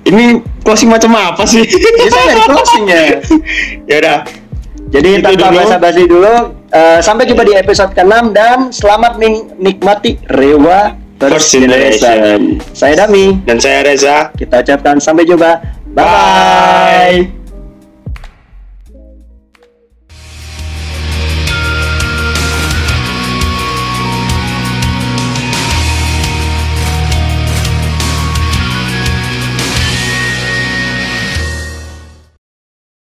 Ini 0.06 0.24
closing 0.62 0.88
macam 0.88 1.12
apa 1.18 1.42
sih? 1.44 1.66
Nggak 1.66 2.24
di 2.30 2.42
closing 2.46 2.84
ya? 2.86 3.02
ya 3.90 3.96
udah. 3.98 4.18
Jadi 4.88 5.20
Itu 5.20 5.24
tanpa 5.24 5.52
basa-basi 5.52 6.02
dulu, 6.08 6.34
eh, 6.72 6.98
sampai 6.98 7.28
jumpa 7.28 7.44
di 7.44 7.54
episode 7.54 7.92
ke-6 7.92 8.32
dan 8.32 8.58
selamat 8.72 9.20
ning- 9.20 9.52
nikmati 9.56 10.16
Rewa 10.26 10.96
First 11.18 11.50
generation. 11.50 12.62
Saya 12.70 12.94
Dami, 12.94 13.42
Dan 13.42 13.58
saya 13.58 13.82
Reza. 13.82 14.30
kita 14.38 14.62
ucapkan 14.62 15.02
sampai 15.02 15.26
jumpa. 15.26 15.58
Bye. 15.90 17.26
Bye. 17.26 17.37